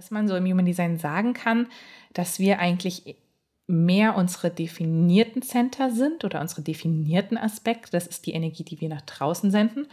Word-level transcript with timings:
dass 0.00 0.10
man 0.10 0.28
so 0.28 0.34
im 0.34 0.46
Human 0.46 0.64
Design 0.64 0.96
sagen 0.96 1.34
kann, 1.34 1.66
dass 2.14 2.38
wir 2.38 2.58
eigentlich 2.58 3.16
mehr 3.66 4.16
unsere 4.16 4.48
definierten 4.48 5.42
Center 5.42 5.90
sind 5.90 6.24
oder 6.24 6.40
unsere 6.40 6.62
definierten 6.62 7.36
Aspekte. 7.36 7.90
Das 7.90 8.06
ist 8.06 8.24
die 8.24 8.32
Energie, 8.32 8.64
die 8.64 8.80
wir 8.80 8.88
nach 8.88 9.02
draußen 9.02 9.50
senden. 9.50 9.88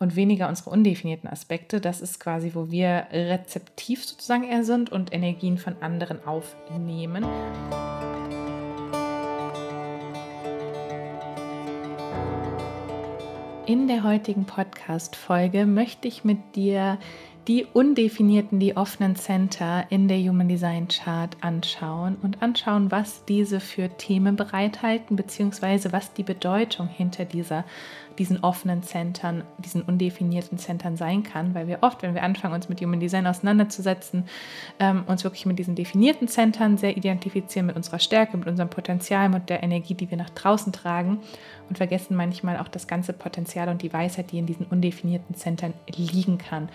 Und 0.00 0.16
weniger 0.16 0.48
unsere 0.48 0.70
undefinierten 0.70 1.30
Aspekte. 1.30 1.80
Das 1.80 2.00
ist 2.00 2.18
quasi, 2.18 2.50
wo 2.56 2.72
wir 2.72 3.06
rezeptiv 3.12 4.04
sozusagen 4.04 4.42
eher 4.42 4.64
sind 4.64 4.90
und 4.90 5.12
Energien 5.12 5.56
von 5.56 5.80
anderen 5.80 6.26
aufnehmen. 6.26 7.24
In 13.66 13.86
der 13.86 14.02
heutigen 14.02 14.46
Podcast-Folge 14.46 15.64
möchte 15.64 16.08
ich 16.08 16.24
mit 16.24 16.56
dir 16.56 16.98
die 17.48 17.66
undefinierten, 17.72 18.58
die 18.58 18.76
offenen 18.76 19.16
Center 19.16 19.84
in 19.90 20.08
der 20.08 20.18
Human 20.18 20.48
Design 20.48 20.88
Chart 20.88 21.36
anschauen 21.40 22.16
und 22.22 22.42
anschauen, 22.42 22.90
was 22.90 23.24
diese 23.26 23.60
für 23.60 23.90
Themen 23.90 24.36
bereithalten, 24.36 25.16
beziehungsweise 25.16 25.92
was 25.92 26.12
die 26.14 26.22
Bedeutung 26.22 26.88
hinter 26.88 27.24
dieser, 27.24 27.64
diesen 28.18 28.42
offenen 28.42 28.82
Centern, 28.82 29.44
diesen 29.58 29.82
undefinierten 29.82 30.58
Centern 30.58 30.96
sein 30.96 31.22
kann, 31.22 31.54
weil 31.54 31.66
wir 31.66 31.78
oft, 31.82 32.02
wenn 32.02 32.14
wir 32.14 32.22
anfangen, 32.22 32.54
uns 32.54 32.68
mit 32.68 32.80
Human 32.80 33.00
Design 33.00 33.26
auseinanderzusetzen, 33.26 34.26
ähm, 34.78 35.04
uns 35.06 35.24
wirklich 35.24 35.46
mit 35.46 35.58
diesen 35.58 35.74
definierten 35.74 36.28
Centern 36.28 36.76
sehr 36.76 36.96
identifizieren, 36.96 37.66
mit 37.66 37.76
unserer 37.76 37.98
Stärke, 37.98 38.36
mit 38.36 38.48
unserem 38.48 38.70
Potenzial, 38.70 39.28
mit 39.28 39.50
der 39.50 39.62
Energie, 39.62 39.94
die 39.94 40.10
wir 40.10 40.18
nach 40.18 40.30
draußen 40.30 40.72
tragen 40.72 41.18
und 41.68 41.78
vergessen 41.78 42.16
manchmal 42.16 42.58
auch 42.58 42.68
das 42.68 42.86
ganze 42.86 43.12
Potenzial 43.12 43.68
und 43.68 43.82
die 43.82 43.92
Weisheit, 43.92 44.32
die 44.32 44.38
in 44.38 44.46
diesen 44.46 44.66
undefinierten 44.66 45.34
Centern 45.34 45.74
liegen 45.88 46.38
kann. 46.38 46.68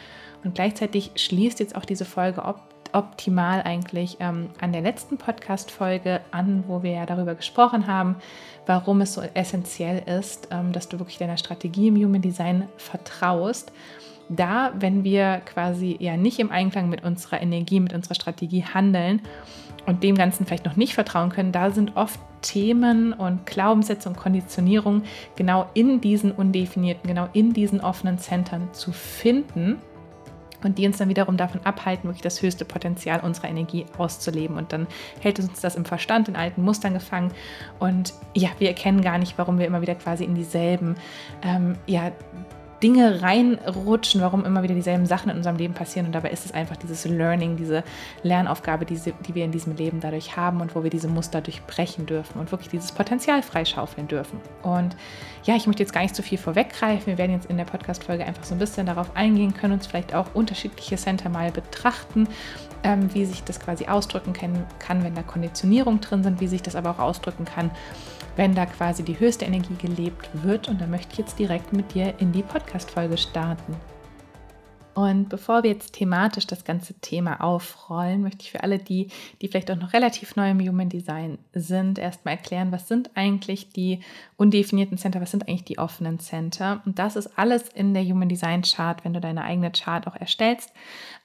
Und 0.43 0.55
gleichzeitig 0.55 1.11
schließt 1.15 1.59
jetzt 1.59 1.75
auch 1.75 1.85
diese 1.85 2.05
Folge 2.05 2.45
op 2.93 3.09
optimal 3.19 3.63
eigentlich 3.63 4.15
ähm, 4.21 4.49
an 4.61 4.71
der 4.71 4.79
letzten 4.79 5.17
Podcast-Folge 5.17 6.21
an, 6.31 6.63
wo 6.67 6.83
wir 6.83 6.91
ja 6.91 7.05
darüber 7.05 7.35
gesprochen 7.35 7.85
haben, 7.85 8.15
warum 8.65 9.01
es 9.01 9.13
so 9.13 9.21
essentiell 9.33 10.01
ist, 10.19 10.47
ähm, 10.51 10.71
dass 10.71 10.87
du 10.87 10.99
wirklich 10.99 11.17
deiner 11.17 11.35
Strategie 11.35 11.89
im 11.89 11.97
Human 11.97 12.21
Design 12.21 12.69
vertraust. 12.77 13.73
Da, 14.29 14.71
wenn 14.79 15.03
wir 15.03 15.41
quasi 15.43 15.97
ja 15.99 16.15
nicht 16.15 16.39
im 16.39 16.49
Einklang 16.49 16.87
mit 16.87 17.03
unserer 17.03 17.41
Energie, 17.41 17.81
mit 17.81 17.93
unserer 17.93 18.15
Strategie 18.15 18.63
handeln 18.63 19.21
und 19.85 20.01
dem 20.01 20.15
Ganzen 20.15 20.45
vielleicht 20.45 20.65
noch 20.65 20.77
nicht 20.77 20.93
vertrauen 20.93 21.29
können, 21.29 21.51
da 21.51 21.71
sind 21.71 21.97
oft 21.97 22.21
Themen 22.41 23.11
und 23.11 23.45
Glaubenssätze 23.45 24.07
und 24.07 24.15
Konditionierung 24.15 25.03
genau 25.35 25.69
in 25.73 25.99
diesen 25.99 26.31
undefinierten, 26.31 27.05
genau 27.05 27.27
in 27.33 27.51
diesen 27.51 27.81
offenen 27.81 28.17
Centern 28.17 28.69
zu 28.71 28.93
finden 28.93 29.77
und 30.63 30.77
die 30.77 30.85
uns 30.85 30.97
dann 30.97 31.09
wiederum 31.09 31.37
davon 31.37 31.61
abhalten, 31.63 32.09
wirklich 32.09 32.21
das 32.21 32.41
höchste 32.41 32.65
Potenzial 32.65 33.21
unserer 33.21 33.49
Energie 33.49 33.85
auszuleben. 33.97 34.57
Und 34.57 34.73
dann 34.73 34.87
hält 35.21 35.39
uns 35.39 35.61
das 35.61 35.75
im 35.75 35.85
Verstand 35.85 36.27
in 36.27 36.35
alten 36.35 36.63
Mustern 36.63 36.93
gefangen. 36.93 37.31
Und 37.79 38.13
ja, 38.33 38.49
wir 38.59 38.67
erkennen 38.67 39.01
gar 39.01 39.17
nicht, 39.17 39.37
warum 39.37 39.59
wir 39.59 39.65
immer 39.65 39.81
wieder 39.81 39.95
quasi 39.95 40.23
in 40.23 40.35
dieselben 40.35 40.95
ähm, 41.43 41.75
ja, 41.85 42.11
Dinge 42.81 43.21
reinrutschen, 43.21 44.21
warum 44.21 44.45
immer 44.45 44.63
wieder 44.63 44.75
dieselben 44.75 45.05
Sachen 45.05 45.29
in 45.29 45.37
unserem 45.37 45.57
Leben 45.57 45.73
passieren. 45.73 46.05
Und 46.05 46.13
dabei 46.13 46.29
ist 46.29 46.45
es 46.45 46.53
einfach 46.53 46.77
dieses 46.77 47.05
Learning, 47.05 47.57
diese 47.57 47.83
Lernaufgabe, 48.23 48.85
diese, 48.85 49.13
die 49.27 49.35
wir 49.35 49.45
in 49.45 49.51
diesem 49.51 49.75
Leben 49.75 49.99
dadurch 49.99 50.37
haben 50.37 50.61
und 50.61 50.75
wo 50.75 50.83
wir 50.83 50.89
diese 50.89 51.07
Muster 51.07 51.41
durchbrechen 51.41 52.05
dürfen 52.05 52.39
und 52.39 52.51
wirklich 52.51 52.69
dieses 52.69 52.91
Potenzial 52.91 53.41
freischaufeln 53.41 54.07
dürfen. 54.07 54.39
Und 54.63 54.95
ja, 55.43 55.55
ich 55.55 55.67
möchte 55.67 55.83
jetzt 55.83 55.93
gar 55.93 56.01
nicht 56.01 56.15
zu 56.15 56.23
viel 56.23 56.37
vorweggreifen. 56.37 57.07
Wir 57.07 57.17
werden 57.17 57.33
jetzt 57.33 57.49
in 57.49 57.57
der 57.57 57.65
Podcast-Folge 57.65 58.25
einfach 58.25 58.43
so 58.43 58.55
ein 58.55 58.59
bisschen 58.59 58.85
darauf 58.85 59.15
eingehen, 59.15 59.53
können 59.53 59.73
uns 59.73 59.87
vielleicht 59.87 60.13
auch 60.13 60.27
unterschiedliche 60.33 60.95
Center 60.95 61.29
mal 61.29 61.51
betrachten, 61.51 62.27
ähm, 62.83 63.13
wie 63.13 63.25
sich 63.25 63.43
das 63.43 63.59
quasi 63.59 63.87
ausdrücken 63.87 64.33
kann, 64.33 64.65
kann, 64.79 65.03
wenn 65.03 65.15
da 65.15 65.23
Konditionierung 65.23 65.99
drin 66.01 66.23
sind, 66.23 66.39
wie 66.39 66.47
sich 66.47 66.61
das 66.61 66.75
aber 66.75 66.91
auch 66.91 66.99
ausdrücken 66.99 67.45
kann, 67.45 67.71
wenn 68.39 68.55
da 68.55 68.65
quasi 68.65 69.03
die 69.03 69.19
höchste 69.19 69.43
Energie 69.43 69.75
gelebt 69.81 70.29
wird. 70.43 70.69
Und 70.69 70.79
da 70.79 70.87
möchte 70.87 71.11
ich 71.11 71.17
jetzt 71.17 71.37
direkt 71.39 71.73
mit 71.73 71.93
dir 71.93 72.13
in 72.19 72.31
die 72.31 72.41
Podcast-Folge 72.41 73.17
starten. 73.17 73.75
Und 74.93 75.27
bevor 75.27 75.63
wir 75.63 75.71
jetzt 75.71 75.91
thematisch 75.91 76.47
das 76.47 76.63
ganze 76.63 76.93
Thema 76.93 77.41
aufrollen, 77.41 78.21
möchte 78.21 78.43
ich 78.43 78.51
für 78.51 78.63
alle 78.63 78.79
die, 78.79 79.09
die 79.41 79.49
vielleicht 79.49 79.69
auch 79.71 79.75
noch 79.75 79.91
relativ 79.91 80.37
neu 80.37 80.51
im 80.51 80.59
Human 80.61 80.87
Design 80.87 81.37
sind, 81.53 81.99
erstmal 81.99 82.35
erklären, 82.35 82.71
was 82.71 82.87
sind 82.87 83.11
eigentlich 83.15 83.71
die 83.71 83.99
undefinierten 84.37 84.97
Center, 84.97 85.19
was 85.19 85.31
sind 85.31 85.49
eigentlich 85.49 85.65
die 85.65 85.77
offenen 85.77 86.19
Center. 86.19 86.81
Und 86.85 86.97
das 86.97 87.17
ist 87.17 87.37
alles 87.37 87.67
in 87.67 87.93
der 87.93 88.05
Human 88.05 88.29
Design 88.29 88.61
Chart, 88.61 89.03
wenn 89.03 89.13
du 89.13 89.19
deine 89.19 89.43
eigene 89.43 89.71
Chart 89.71 90.07
auch 90.07 90.15
erstellst. 90.15 90.71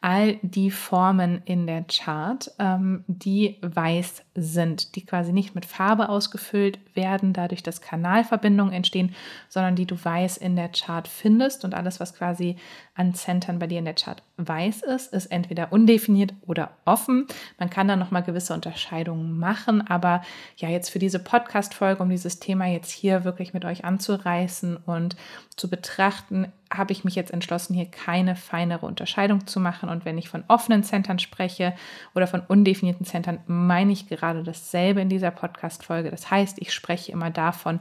All 0.06 0.38
die 0.42 0.70
Formen 0.70 1.40
in 1.46 1.66
der 1.66 1.82
Chart, 1.84 2.50
ähm, 2.58 3.04
die 3.06 3.56
weiß 3.62 4.22
sind, 4.34 4.96
die 4.96 5.06
quasi 5.06 5.32
nicht 5.32 5.54
mit 5.54 5.64
Farbe 5.64 6.10
ausgefüllt 6.10 6.78
werden, 6.94 7.32
dadurch, 7.32 7.62
dass 7.62 7.80
Kanalverbindungen 7.80 8.74
entstehen, 8.74 9.14
sondern 9.48 9.76
die 9.76 9.86
du 9.86 9.96
weiß 9.96 10.36
in 10.36 10.56
der 10.56 10.68
Chart 10.68 11.08
findest. 11.08 11.64
Und 11.64 11.72
alles, 11.72 12.00
was 12.00 12.14
quasi 12.14 12.56
an 12.94 13.14
Centern 13.14 13.58
bei 13.58 13.66
dir 13.66 13.78
in 13.78 13.86
der 13.86 13.94
Chart 13.94 14.22
weiß 14.36 14.82
ist, 14.82 15.14
ist 15.14 15.26
entweder 15.26 15.72
undefiniert 15.72 16.34
oder 16.42 16.72
offen. 16.84 17.26
Man 17.58 17.70
kann 17.70 17.88
da 17.88 17.96
nochmal 17.96 18.24
gewisse 18.24 18.52
Unterscheidungen 18.52 19.38
machen, 19.38 19.86
aber 19.86 20.20
ja, 20.58 20.68
jetzt 20.68 20.90
für 20.90 20.98
diese 20.98 21.18
Podcast-Folge, 21.18 22.02
um 22.02 22.10
dieses 22.10 22.40
Thema 22.40 22.66
jetzt 22.66 22.90
hier 22.90 23.24
wirklich 23.24 23.54
mit 23.54 23.64
euch 23.64 23.86
anzureißen 23.86 24.76
und 24.76 25.16
zu 25.56 25.70
betrachten, 25.70 26.52
habe 26.76 26.92
ich 26.92 27.04
mich 27.04 27.14
jetzt 27.14 27.32
entschlossen, 27.32 27.74
hier 27.74 27.90
keine 27.90 28.36
feinere 28.36 28.86
Unterscheidung 28.86 29.46
zu 29.46 29.60
machen. 29.60 29.88
Und 29.88 30.04
wenn 30.04 30.18
ich 30.18 30.28
von 30.28 30.44
offenen 30.48 30.82
Centern 30.82 31.18
spreche 31.18 31.74
oder 32.14 32.26
von 32.26 32.40
undefinierten 32.40 33.06
Centern, 33.06 33.40
meine 33.46 33.92
ich 33.92 34.08
gerade 34.08 34.42
dasselbe 34.42 35.00
in 35.00 35.08
dieser 35.08 35.30
Podcast-Folge. 35.30 36.10
Das 36.10 36.30
heißt, 36.30 36.58
ich 36.60 36.72
spreche 36.72 37.12
immer 37.12 37.30
davon, 37.30 37.80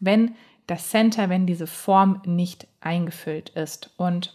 wenn 0.00 0.34
das 0.66 0.90
Center, 0.90 1.28
wenn 1.28 1.46
diese 1.46 1.66
Form 1.66 2.22
nicht 2.24 2.66
eingefüllt 2.80 3.50
ist. 3.50 3.90
Und 3.96 4.34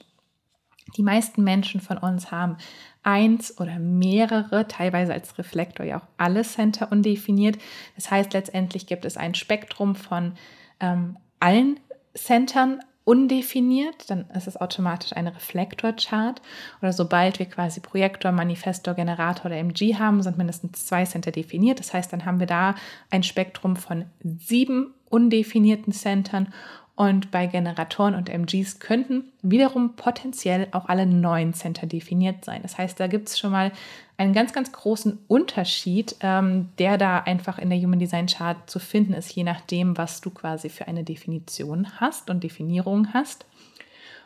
die 0.97 1.03
meisten 1.03 1.43
Menschen 1.43 1.79
von 1.79 1.97
uns 1.97 2.31
haben 2.31 2.57
eins 3.03 3.59
oder 3.59 3.79
mehrere, 3.79 4.67
teilweise 4.67 5.13
als 5.13 5.37
Reflektor 5.37 5.85
ja 5.85 5.97
auch 5.97 6.07
alle 6.17 6.43
Center 6.43 6.91
undefiniert. 6.91 7.57
Das 7.95 8.11
heißt, 8.11 8.33
letztendlich 8.33 8.87
gibt 8.87 9.05
es 9.05 9.17
ein 9.17 9.35
Spektrum 9.35 9.95
von 9.95 10.33
ähm, 10.79 11.17
allen 11.39 11.79
Centern 12.13 12.79
undefiniert, 13.05 14.09
dann 14.09 14.29
ist 14.29 14.47
es 14.47 14.59
automatisch 14.59 15.13
eine 15.13 15.35
Reflektorchart. 15.35 16.41
Oder 16.81 16.93
sobald 16.93 17.39
wir 17.39 17.47
quasi 17.47 17.79
Projektor, 17.81 18.31
Manifestor, 18.31 18.93
Generator 18.93 19.47
oder 19.47 19.57
MG 19.57 19.95
haben, 19.95 20.21
sind 20.23 20.37
mindestens 20.37 20.85
zwei 20.85 21.05
Center 21.05 21.31
definiert. 21.31 21.79
Das 21.79 21.93
heißt, 21.93 22.13
dann 22.13 22.25
haben 22.25 22.39
wir 22.39 22.47
da 22.47 22.75
ein 23.09 23.23
Spektrum 23.23 23.75
von 23.75 24.05
sieben 24.23 24.93
undefinierten 25.09 25.93
Centern 25.93 26.53
und 26.95 27.31
bei 27.31 27.47
Generatoren 27.47 28.13
und 28.13 28.29
MGs 28.29 28.79
könnten 28.79 29.31
wiederum 29.41 29.95
potenziell 29.95 30.67
auch 30.71 30.85
alle 30.85 31.07
neuen 31.07 31.55
Center 31.55 31.87
definiert 31.87 32.45
sein. 32.45 32.61
Das 32.61 32.77
heißt, 32.77 32.99
da 32.99 33.07
gibt 33.07 33.29
es 33.29 33.39
schon 33.39 33.51
mal 33.51 33.71
einen 34.17 34.33
ganz, 34.33 34.53
ganz 34.53 34.71
großen 34.71 35.17
Unterschied, 35.27 36.15
ähm, 36.19 36.69
der 36.77 36.99
da 36.99 37.19
einfach 37.19 37.57
in 37.57 37.71
der 37.71 37.79
Human 37.79 37.97
Design 37.97 38.27
Chart 38.27 38.69
zu 38.69 38.77
finden 38.77 39.13
ist, 39.13 39.33
je 39.33 39.43
nachdem, 39.43 39.97
was 39.97 40.21
du 40.21 40.29
quasi 40.29 40.69
für 40.69 40.87
eine 40.87 41.03
Definition 41.03 41.99
hast 41.99 42.29
und 42.29 42.43
Definierung 42.43 43.11
hast. 43.11 43.47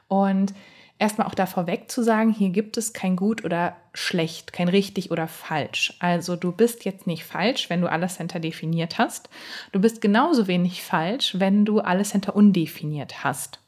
Und 0.10 0.54
erstmal 1.00 1.28
auch 1.28 1.36
da 1.36 1.46
vorweg 1.46 1.90
zu 1.92 2.04
sagen, 2.04 2.32
hier 2.32 2.50
gibt 2.50 2.78
es 2.78 2.94
kein 2.94 3.16
gut 3.16 3.44
oder 3.44 3.76
schlecht, 3.94 4.54
kein 4.54 4.68
richtig 4.68 5.12
oder 5.12 5.28
falsch. 5.28 5.96
Also 6.00 6.36
du 6.36 6.52
bist 6.52 6.86
jetzt 6.86 7.08
nicht 7.08 7.24
falsch, 7.24 7.70
wenn 7.70 7.82
du 7.82 7.88
alle 7.88 8.08
Center 8.08 8.40
definiert 8.40 8.98
hast. 8.98 9.30
Du 9.72 9.80
bist 9.80 10.02
genauso 10.02 10.48
wenig 10.48 10.84
falsch, 10.84 11.36
wenn 11.38 11.66
du 11.66 11.80
alle 11.80 12.04
Center 12.04 12.36
undefiniert 12.36 13.24
hast. 13.24 13.60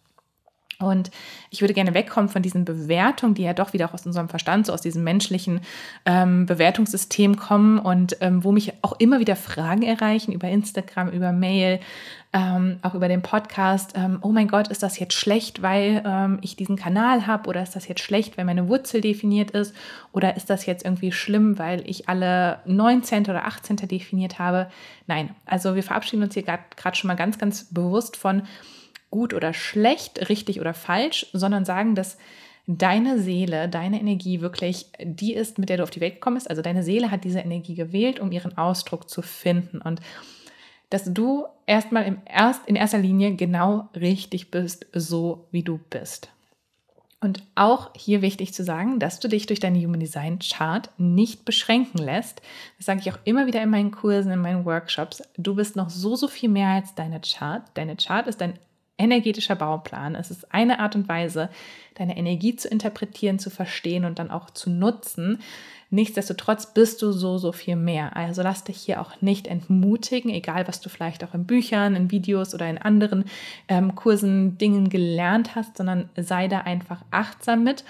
Und 0.82 1.12
ich 1.50 1.60
würde 1.60 1.74
gerne 1.74 1.94
wegkommen 1.94 2.30
von 2.30 2.42
diesen 2.42 2.64
Bewertungen, 2.64 3.36
die 3.36 3.44
ja 3.44 3.54
doch 3.54 3.74
wieder 3.74 3.90
auch 3.90 3.94
aus 3.94 4.06
unserem 4.06 4.30
Verstand, 4.30 4.66
so 4.66 4.74
aus 4.74 4.80
diesem 4.82 5.04
menschlichen 5.04 5.60
ähm, 6.06 6.46
Bewertungssystem 6.46 7.36
kommen 7.36 7.80
und 7.80 8.16
ähm, 8.22 8.46
wo 8.46 8.54
mich 8.54 8.72
auch 8.82 8.94
immer 8.98 9.20
wieder 9.20 9.36
Fragen 9.36 9.84
erreichen 9.84 10.32
über 10.32 10.48
Instagram, 10.48 11.10
über 11.10 11.34
Mail, 11.34 11.82
ähm, 12.32 12.80
auch 12.82 12.94
über 12.94 13.10
den 13.10 13.22
Podcast. 13.22 13.92
Ähm, 13.96 14.20
oh 14.22 14.30
mein 14.30 14.48
Gott, 14.48 14.70
ist 14.70 14.82
das 14.82 15.00
jetzt 15.00 15.16
schlecht, 15.16 15.62
weil 15.62 16.02
ähm, 16.06 16.40
ich 16.44 16.56
diesen 16.56 16.78
Kanal 16.78 17.28
habe? 17.28 17.50
Oder 17.50 17.62
ist 17.62 17.76
das 17.76 17.90
jetzt 17.90 18.02
schlecht, 18.02 18.38
weil 18.38 18.46
meine 18.46 18.70
Wurzel 18.70 19.02
definiert 19.02 19.52
ist? 19.52 19.76
Oder 20.14 20.38
ist 20.38 20.50
das 20.50 20.66
jetzt 20.66 20.86
irgendwie 20.86 21.12
schlimm, 21.12 21.60
weil 21.60 21.84
ich 21.90 22.08
alle 22.08 22.60
19. 22.66 23.24
oder 23.24 23.46
18. 23.46 23.76
definiert 23.78 24.40
habe? 24.40 24.70
Nein, 25.08 25.36
also 25.46 25.76
wir 25.76 25.84
verabschieden 25.84 26.24
uns 26.24 26.36
hier 26.36 26.44
gerade 26.44 26.96
schon 26.96 27.10
mal 27.10 27.16
ganz, 27.16 27.38
ganz 27.38 27.66
bewusst 27.66 28.16
von 28.16 28.44
gut 29.12 29.34
oder 29.34 29.54
schlecht, 29.54 30.30
richtig 30.30 30.60
oder 30.60 30.74
falsch, 30.74 31.28
sondern 31.34 31.66
sagen, 31.66 31.96
dass 31.96 32.18
deine 32.68 33.20
Seele, 33.20 33.68
deine 33.68 34.00
Energie 34.00 34.42
wirklich 34.42 34.88
die 35.02 35.34
ist, 35.34 35.58
mit 35.58 35.70
der 35.70 35.78
du 35.78 35.84
auf 35.84 35.90
die 35.90 36.02
Welt 36.02 36.16
gekommen 36.16 36.36
bist. 36.36 36.50
Also 36.50 36.62
deine 36.62 36.84
Seele 36.84 37.10
hat 37.10 37.24
diese 37.24 37.40
Energie 37.40 37.74
gewählt, 37.74 38.20
um 38.20 38.32
ihren 38.32 38.58
Ausdruck 38.58 39.10
zu 39.10 39.24
finden. 39.24 39.82
Und 39.82 40.02
dass 40.92 41.12
du 41.12 41.46
erstmal 41.66 42.06
im 42.06 42.20
erst, 42.26 42.68
in 42.68 42.76
erster 42.76 43.00
Linie 43.00 43.36
genau 43.36 43.90
richtig 43.96 44.52
bist, 44.52 44.86
so 44.94 45.48
wie 45.52 45.64
du 45.64 45.80
bist. 45.90 46.30
Und 47.22 47.44
auch 47.56 47.92
hier 47.96 48.22
wichtig 48.22 48.54
zu 48.54 48.64
sagen, 48.64 49.00
dass 49.00 49.20
du 49.20 49.28
dich 49.28 49.46
durch 49.46 49.60
deine 49.60 49.84
Human 49.84 50.00
Design 50.00 50.40
Chart 50.40 50.90
nicht 50.98 51.44
beschränken 51.44 51.98
lässt. 51.98 52.42
Das 52.78 52.86
sage 52.86 53.02
ich 53.02 53.12
auch 53.12 53.20
immer 53.26 53.46
wieder 53.46 53.62
in 53.62 53.70
meinen 53.70 53.92
Kursen, 53.92 54.32
in 54.32 54.40
meinen 54.40 54.64
Workshops. 54.64 55.22
Du 55.38 55.56
bist 55.56 55.76
noch 55.76 55.90
so, 55.90 56.16
so 56.16 56.28
viel 56.30 56.50
mehr 56.50 56.70
als 56.70 56.96
deine 56.96 57.20
Chart. 57.20 57.64
Deine 57.74 57.98
Chart 57.98 58.28
ist 58.28 58.40
dein 58.40 58.58
energetischer 59.00 59.56
Bauplan. 59.56 60.14
Es 60.14 60.30
ist 60.30 60.54
eine 60.54 60.80
Art 60.80 60.96
und 60.96 61.08
Weise, 61.08 61.50
deine 61.96 62.18
Energie 62.18 62.56
zu 62.56 62.68
interpretieren, 62.68 63.40
zu 63.40 63.50
verstehen 63.50 64.06
und 64.06 64.20
dann 64.20 64.30
auch 64.30 64.52
zu 64.52 64.70
nutzen. 64.70 65.40
Nichtsdestotrotz 65.92 66.74
bist 66.74 67.02
du 67.02 67.12
so, 67.12 67.40
so 67.40 67.52
viel 67.52 67.76
mehr. 67.76 68.16
Also 68.16 68.44
lass 68.44 68.64
dich 68.64 68.78
hier 68.78 69.02
auch 69.02 69.22
nicht 69.22 69.48
entmutigen, 69.48 70.30
egal 70.30 70.68
was 70.68 70.82
du 70.82 70.90
vielleicht 70.90 71.24
auch 71.24 71.34
in 71.34 71.46
Büchern, 71.46 71.96
in 71.96 72.12
Videos 72.12 72.54
oder 72.54 72.70
in 72.70 72.78
anderen 72.78 73.26
ähm, 73.68 73.96
Kursen, 73.96 74.60
Dingen 74.60 74.90
gelernt 74.90 75.56
hast, 75.56 75.78
sondern 75.78 76.10
sei 76.16 76.48
da 76.48 76.60
einfach 76.60 77.02
achtsam 77.10 77.64
mit. 77.64 77.84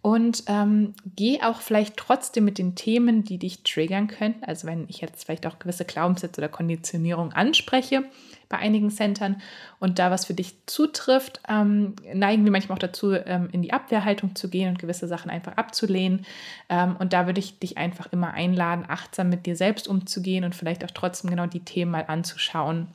Und 0.00 0.44
ähm, 0.46 0.94
geh 1.16 1.42
auch 1.42 1.60
vielleicht 1.60 1.96
trotzdem 1.96 2.44
mit 2.44 2.58
den 2.58 2.74
Themen, 2.74 3.24
die 3.24 3.38
dich 3.38 3.64
triggern 3.64 4.06
könnten. 4.06 4.44
Also 4.44 4.66
wenn 4.66 4.86
ich 4.88 5.00
jetzt 5.00 5.24
vielleicht 5.24 5.46
auch 5.46 5.58
gewisse 5.58 5.84
Glaubenssätze 5.84 6.40
oder 6.40 6.48
Konditionierung 6.48 7.32
anspreche, 7.32 8.04
bei 8.48 8.58
einigen 8.58 8.90
Centern 8.90 9.40
und 9.80 9.98
da 9.98 10.10
was 10.10 10.24
für 10.24 10.34
dich 10.34 10.56
zutrifft, 10.66 11.40
ähm, 11.48 11.94
neigen 12.12 12.44
wir 12.44 12.52
manchmal 12.52 12.76
auch 12.76 12.80
dazu, 12.80 13.12
ähm, 13.12 13.48
in 13.52 13.62
die 13.62 13.72
Abwehrhaltung 13.72 14.36
zu 14.36 14.48
gehen 14.48 14.68
und 14.68 14.78
gewisse 14.78 15.08
Sachen 15.08 15.30
einfach 15.30 15.56
abzulehnen. 15.56 16.24
Ähm, 16.68 16.96
und 16.96 17.12
da 17.12 17.26
würde 17.26 17.40
ich 17.40 17.58
dich 17.58 17.78
einfach 17.78 18.12
immer 18.12 18.32
einladen, 18.34 18.84
achtsam 18.86 19.28
mit 19.28 19.46
dir 19.46 19.56
selbst 19.56 19.88
umzugehen 19.88 20.44
und 20.44 20.54
vielleicht 20.54 20.84
auch 20.84 20.90
trotzdem 20.92 21.30
genau 21.30 21.46
die 21.46 21.64
Themen 21.64 21.90
mal 21.90 22.04
anzuschauen. 22.06 22.88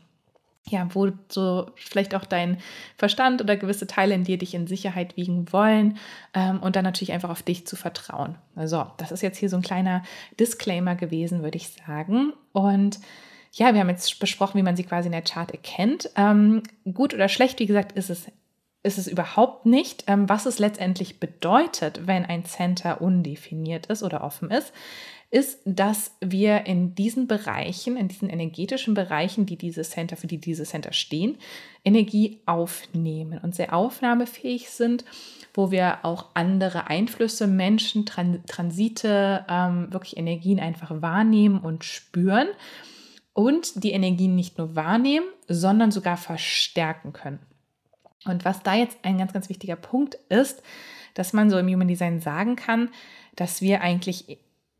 Ja, 0.70 0.88
wo 0.94 1.10
so 1.28 1.72
vielleicht 1.76 2.14
auch 2.14 2.24
dein 2.24 2.60
Verstand 2.96 3.42
oder 3.42 3.58
gewisse 3.58 3.88
Teile 3.88 4.14
in 4.14 4.24
dir 4.24 4.38
dich 4.38 4.54
in 4.54 4.68
Sicherheit 4.68 5.18
wiegen 5.18 5.52
wollen 5.52 5.98
ähm, 6.36 6.60
und 6.62 6.76
dann 6.76 6.84
natürlich 6.84 7.14
einfach 7.14 7.32
auf 7.32 7.42
dich 7.42 7.66
zu 7.66 7.76
vertrauen. 7.76 8.38
Also, 8.56 8.86
das 8.98 9.12
ist 9.12 9.24
jetzt 9.24 9.40
hier 9.40 9.50
so 9.50 9.58
ein 9.58 9.64
kleiner 9.64 10.04
Disclaimer 10.40 10.96
gewesen, 10.96 11.42
würde 11.42 11.58
ich 11.58 11.70
sagen. 11.70 12.34
Und 12.54 13.00
ja, 13.54 13.74
wir 13.74 13.82
haben 13.82 13.90
jetzt 13.90 14.20
besprochen, 14.20 14.58
wie 14.58 14.64
man 14.64 14.78
sie 14.78 14.84
quasi 14.84 15.08
in 15.08 15.12
der 15.12 15.22
Chart 15.22 15.52
erkennt. 15.52 16.10
Ähm, 16.16 16.64
gut 16.94 17.14
oder 17.14 17.28
schlecht, 17.28 17.60
wie 17.60 17.66
gesagt, 17.66 17.92
ist 17.92 18.10
es, 18.10 18.28
ist 18.84 18.98
es 18.98 19.08
überhaupt 19.08 19.66
nicht. 19.66 20.06
Ähm, 20.08 20.30
was 20.30 20.46
es 20.46 20.58
letztendlich 20.58 21.20
bedeutet, 21.20 22.08
wenn 22.08 22.26
ein 22.26 22.46
Center 22.46 23.02
undefiniert 23.02 23.88
ist 23.88 24.04
oder 24.04 24.24
offen 24.24 24.52
ist, 24.52 24.72
ist, 25.32 25.60
dass 25.66 26.16
wir 26.20 26.66
in 26.66 26.94
diesen 26.96 27.28
Bereichen, 27.28 27.96
in 27.96 28.10
diesen 28.10 28.30
energetischen 28.30 28.94
Bereichen, 28.94 29.46
die 29.46 29.58
diese 29.58 29.82
Center, 29.84 30.18
für 30.18 30.28
die 30.28 30.40
diese 30.40 30.64
Center 30.64 30.92
stehen, 30.92 31.38
Energie 31.86 32.42
aufnehmen 32.46 33.40
und 33.42 33.56
sehr 33.56 33.74
aufnahmefähig 33.74 34.70
sind, 34.70 35.06
wo 35.54 35.72
wir 35.72 36.00
auch 36.04 36.28
andere 36.36 36.88
Einflüsse, 36.88 37.48
Menschen, 37.48 38.06
Transite, 38.06 39.46
ähm, 39.50 39.92
wirklich 39.92 40.18
Energien 40.18 40.60
einfach 40.60 41.02
wahrnehmen 41.02 41.60
und 41.60 41.84
spüren 41.86 42.48
und 43.34 43.84
die 43.84 43.92
Energien 43.92 44.36
nicht 44.36 44.58
nur 44.58 44.76
wahrnehmen, 44.76 45.26
sondern 45.48 45.92
sogar 45.92 46.18
verstärken 46.18 47.14
können. 47.14 47.40
Und 48.26 48.46
was 48.46 48.62
da 48.64 48.76
jetzt 48.76 48.98
ein 49.04 49.18
ganz, 49.18 49.34
ganz 49.34 49.50
wichtiger 49.50 49.76
Punkt 49.76 50.16
ist, 50.30 50.62
dass 51.14 51.34
man 51.34 51.50
so 51.50 51.58
im 51.58 51.68
Human 51.68 51.88
Design 51.88 52.20
sagen 52.20 52.56
kann, 52.56 52.90
dass 53.36 53.62
wir 53.62 53.82
eigentlich 53.82 54.40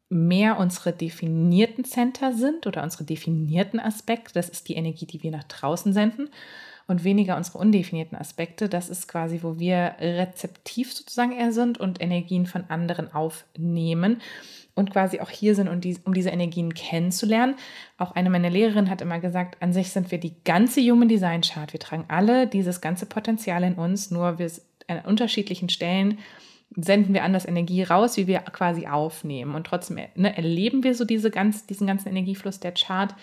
mehr 0.10 0.60
unsere 0.60 0.92
definierten 0.92 1.86
Center 1.86 2.34
sind 2.34 2.68
oder 2.68 2.84
unsere 2.84 3.06
definierten 3.06 3.80
Aspekte. 3.80 4.34
Das 4.34 4.50
ist 4.50 4.68
die 4.68 4.76
Energie, 4.76 5.06
die 5.06 5.24
wir 5.24 5.32
nach 5.32 5.46
draußen 5.46 5.94
senden 5.94 6.30
und 6.88 7.06
weniger 7.06 7.38
unsere 7.38 7.58
undefinierten 7.58 8.18
Aspekte. 8.18 8.68
Das 8.68 8.90
ist 8.90 9.08
quasi, 9.08 9.40
wo 9.42 9.58
wir 9.58 9.96
rezeptiv 10.00 10.94
sozusagen 10.94 11.32
eher 11.32 11.54
sind 11.54 11.80
und 11.80 12.02
Energien 12.02 12.46
von 12.46 12.66
anderen 12.70 13.14
aufnehmen 13.14 14.22
und 14.74 14.92
quasi 14.92 15.20
auch 15.20 15.30
hier 15.30 15.56
sind, 15.56 15.68
um, 15.68 15.82
die, 15.82 15.98
um 16.06 16.14
diese 16.14 16.30
Energien 16.30 16.74
kennenzulernen. 16.74 17.56
Auch 17.98 18.14
eine 18.14 18.30
meiner 18.30 18.50
Lehrerinnen 18.50 18.90
hat 18.90 19.02
immer 19.02 19.20
gesagt, 19.20 19.62
an 19.62 19.74
sich 19.74 19.92
sind 19.92 20.12
wir 20.12 20.20
die 20.20 20.36
ganze 20.46 20.82
Human 20.82 21.10
Design 21.10 21.42
Chart. 21.42 21.74
Wir 21.74 21.80
tragen 21.80 22.06
alle 22.08 22.48
dieses 22.48 22.82
ganze 22.82 23.06
Potenzial 23.06 23.64
in 23.64 23.76
uns, 23.76 24.12
nur 24.12 24.40
wir 24.40 24.50
an 24.88 25.06
unterschiedlichen 25.06 25.70
Stellen 25.70 26.20
senden 26.76 27.14
wir 27.14 27.24
anders 27.24 27.46
Energie 27.46 27.84
raus, 27.84 28.18
wie 28.18 28.28
wir 28.28 28.40
quasi 28.40 28.88
aufnehmen. 28.88 29.56
Und 29.56 29.68
trotzdem 29.68 30.00
ne, 30.16 30.36
erleben 30.36 30.84
wir 30.84 30.96
so 30.96 31.04
diese 31.04 31.30
ganz, 31.30 31.66
diesen 31.66 31.88
ganzen 31.88 32.10
Energiefluss 32.10 32.60
der 32.60 32.72
Chart, 32.72 33.14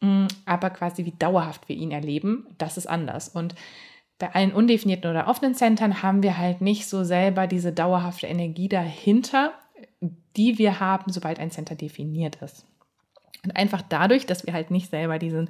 mm, 0.00 0.26
aber 0.46 0.70
quasi 0.70 1.04
wie 1.04 1.12
dauerhaft 1.12 1.68
wir 1.68 1.76
ihn 1.76 1.90
erleben, 1.90 2.46
das 2.58 2.78
ist 2.78 2.86
anders. 2.86 3.28
Und 3.28 3.54
bei 4.18 4.34
allen 4.34 4.52
undefinierten 4.52 5.10
oder 5.10 5.28
offenen 5.28 5.54
Centern 5.54 6.02
haben 6.02 6.22
wir 6.22 6.38
halt 6.38 6.62
nicht 6.62 6.86
so 6.86 7.04
selber 7.04 7.46
diese 7.46 7.72
dauerhafte 7.72 8.26
Energie 8.26 8.68
dahinter, 8.68 9.52
die 10.36 10.58
wir 10.58 10.80
haben, 10.80 11.12
sobald 11.12 11.38
ein 11.38 11.50
Center 11.50 11.74
definiert 11.74 12.36
ist. 12.36 12.66
Und 13.44 13.54
einfach 13.54 13.82
dadurch, 13.82 14.26
dass 14.26 14.44
wir 14.44 14.52
halt 14.52 14.72
nicht 14.72 14.90
selber 14.90 15.18
diesen, 15.18 15.48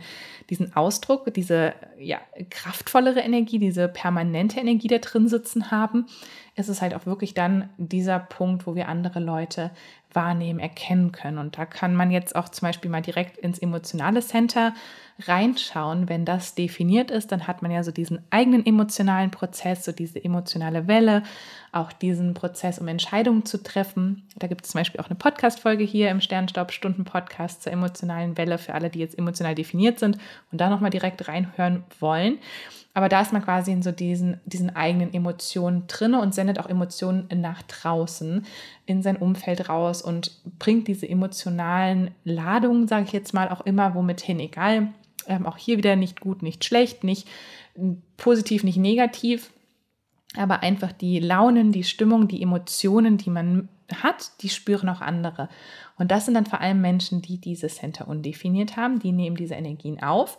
diesen 0.51 0.77
Ausdruck, 0.77 1.33
diese 1.33 1.73
ja, 1.99 2.21
kraftvollere 2.51 3.21
Energie, 3.21 3.59
diese 3.59 3.89
permanente 3.89 4.61
Energie 4.61 4.89
da 4.89 4.99
drin 4.99 5.29
sitzen 5.29 5.71
haben, 5.71 6.07
ist 6.57 6.69
es 6.69 6.81
halt 6.81 6.95
auch 6.95 7.05
wirklich 7.05 7.35
dann 7.35 7.69
dieser 7.77 8.19
Punkt, 8.19 8.67
wo 8.67 8.75
wir 8.75 8.89
andere 8.89 9.21
Leute 9.21 9.71
wahrnehmen, 10.17 10.59
erkennen 10.59 11.13
können. 11.13 11.37
Und 11.37 11.59
da 11.59 11.67
kann 11.67 11.95
man 11.95 12.11
jetzt 12.11 12.35
auch 12.35 12.49
zum 12.49 12.67
Beispiel 12.67 12.91
mal 12.91 13.03
direkt 13.03 13.37
ins 13.37 13.59
emotionale 13.59 14.23
Center 14.23 14.73
reinschauen. 15.21 16.09
Wenn 16.09 16.25
das 16.25 16.55
definiert 16.55 17.11
ist, 17.11 17.31
dann 17.31 17.47
hat 17.47 17.61
man 17.61 17.71
ja 17.71 17.85
so 17.85 17.93
diesen 17.93 18.21
eigenen 18.31 18.65
emotionalen 18.65 19.31
Prozess, 19.31 19.85
so 19.85 19.93
diese 19.93 20.23
emotionale 20.25 20.89
Welle, 20.89 21.23
auch 21.73 21.93
diesen 21.93 22.33
Prozess, 22.33 22.79
um 22.79 22.89
Entscheidungen 22.89 23.45
zu 23.45 23.63
treffen. 23.63 24.27
Da 24.37 24.47
gibt 24.47 24.65
es 24.65 24.73
zum 24.73 24.81
Beispiel 24.81 25.01
auch 25.01 25.11
eine 25.11 25.17
Podcast-Folge 25.17 25.85
hier 25.85 26.11
im 26.11 26.23
Sternstaub-Stunden-Podcast 26.23 27.63
zur 27.63 27.73
emotionalen 27.73 28.39
Welle 28.39 28.57
für 28.57 28.73
alle, 28.73 28.89
die 28.89 29.01
jetzt 29.01 29.19
emotional 29.19 29.55
definiert 29.55 29.99
sind 29.99 30.17
und 30.51 30.61
da 30.61 30.71
nochmal 30.71 30.91
direkt 30.91 31.29
reinhören 31.29 31.85
wollen. 32.01 32.39
Aber 32.97 33.11
da 33.11 33.21
ist 33.21 33.35
man 33.35 33.45
quasi 33.45 33.73
in 33.73 33.83
so 33.83 33.93
diesen, 33.93 34.41
diesen 34.47 34.75
eigenen 34.75 35.13
Emotionen 35.13 35.87
drinne 35.87 36.19
und 36.19 36.35
sendet 36.35 36.59
auch 36.59 36.67
Emotionen 36.67 37.29
nach 37.31 37.61
draußen, 37.61 38.47
in 38.87 39.03
sein 39.03 39.17
Umfeld 39.19 39.69
raus 39.69 40.01
und 40.01 40.31
bringt 40.59 40.89
diese 40.89 41.07
emotionalen 41.07 42.13
Ladungen, 42.25 42.89
sage 42.89 43.05
ich 43.05 43.13
jetzt 43.13 43.35
mal, 43.35 43.51
auch 43.51 43.61
immer 43.61 43.95
womit 43.95 44.23
hin. 44.23 44.41
Egal, 44.41 44.95
ähm, 45.27 45.45
auch 45.45 45.59
hier 45.59 45.77
wieder 45.77 45.95
nicht 45.95 46.23
gut, 46.23 46.43
nicht 46.43 46.65
schlecht, 46.65 47.05
nicht 47.05 47.29
positiv, 48.17 48.65
nicht 48.65 48.79
negativ, 48.79 49.53
aber 50.35 50.63
einfach 50.63 50.93
die 50.93 51.21
Launen, 51.21 51.73
die 51.73 51.85
Stimmung, 51.85 52.29
die 52.29 52.41
Emotionen, 52.41 53.19
die 53.19 53.29
man 53.29 53.69
hat, 53.95 54.31
die 54.41 54.49
spüren 54.49 54.89
auch 54.89 55.03
andere. 55.03 55.51
Und 55.99 56.11
das 56.11 56.25
sind 56.25 56.33
dann 56.33 56.47
vor 56.47 56.63
allem 56.63 56.81
Menschen, 56.81 57.21
die 57.21 57.37
diese 57.37 57.69
Center 57.69 58.09
undefiniert 58.09 58.79
haben, 58.79 59.01
die 59.01 59.13
nehmen 59.13 59.37
diese 59.37 59.55
Energien 59.55 60.03
auf 60.03 60.39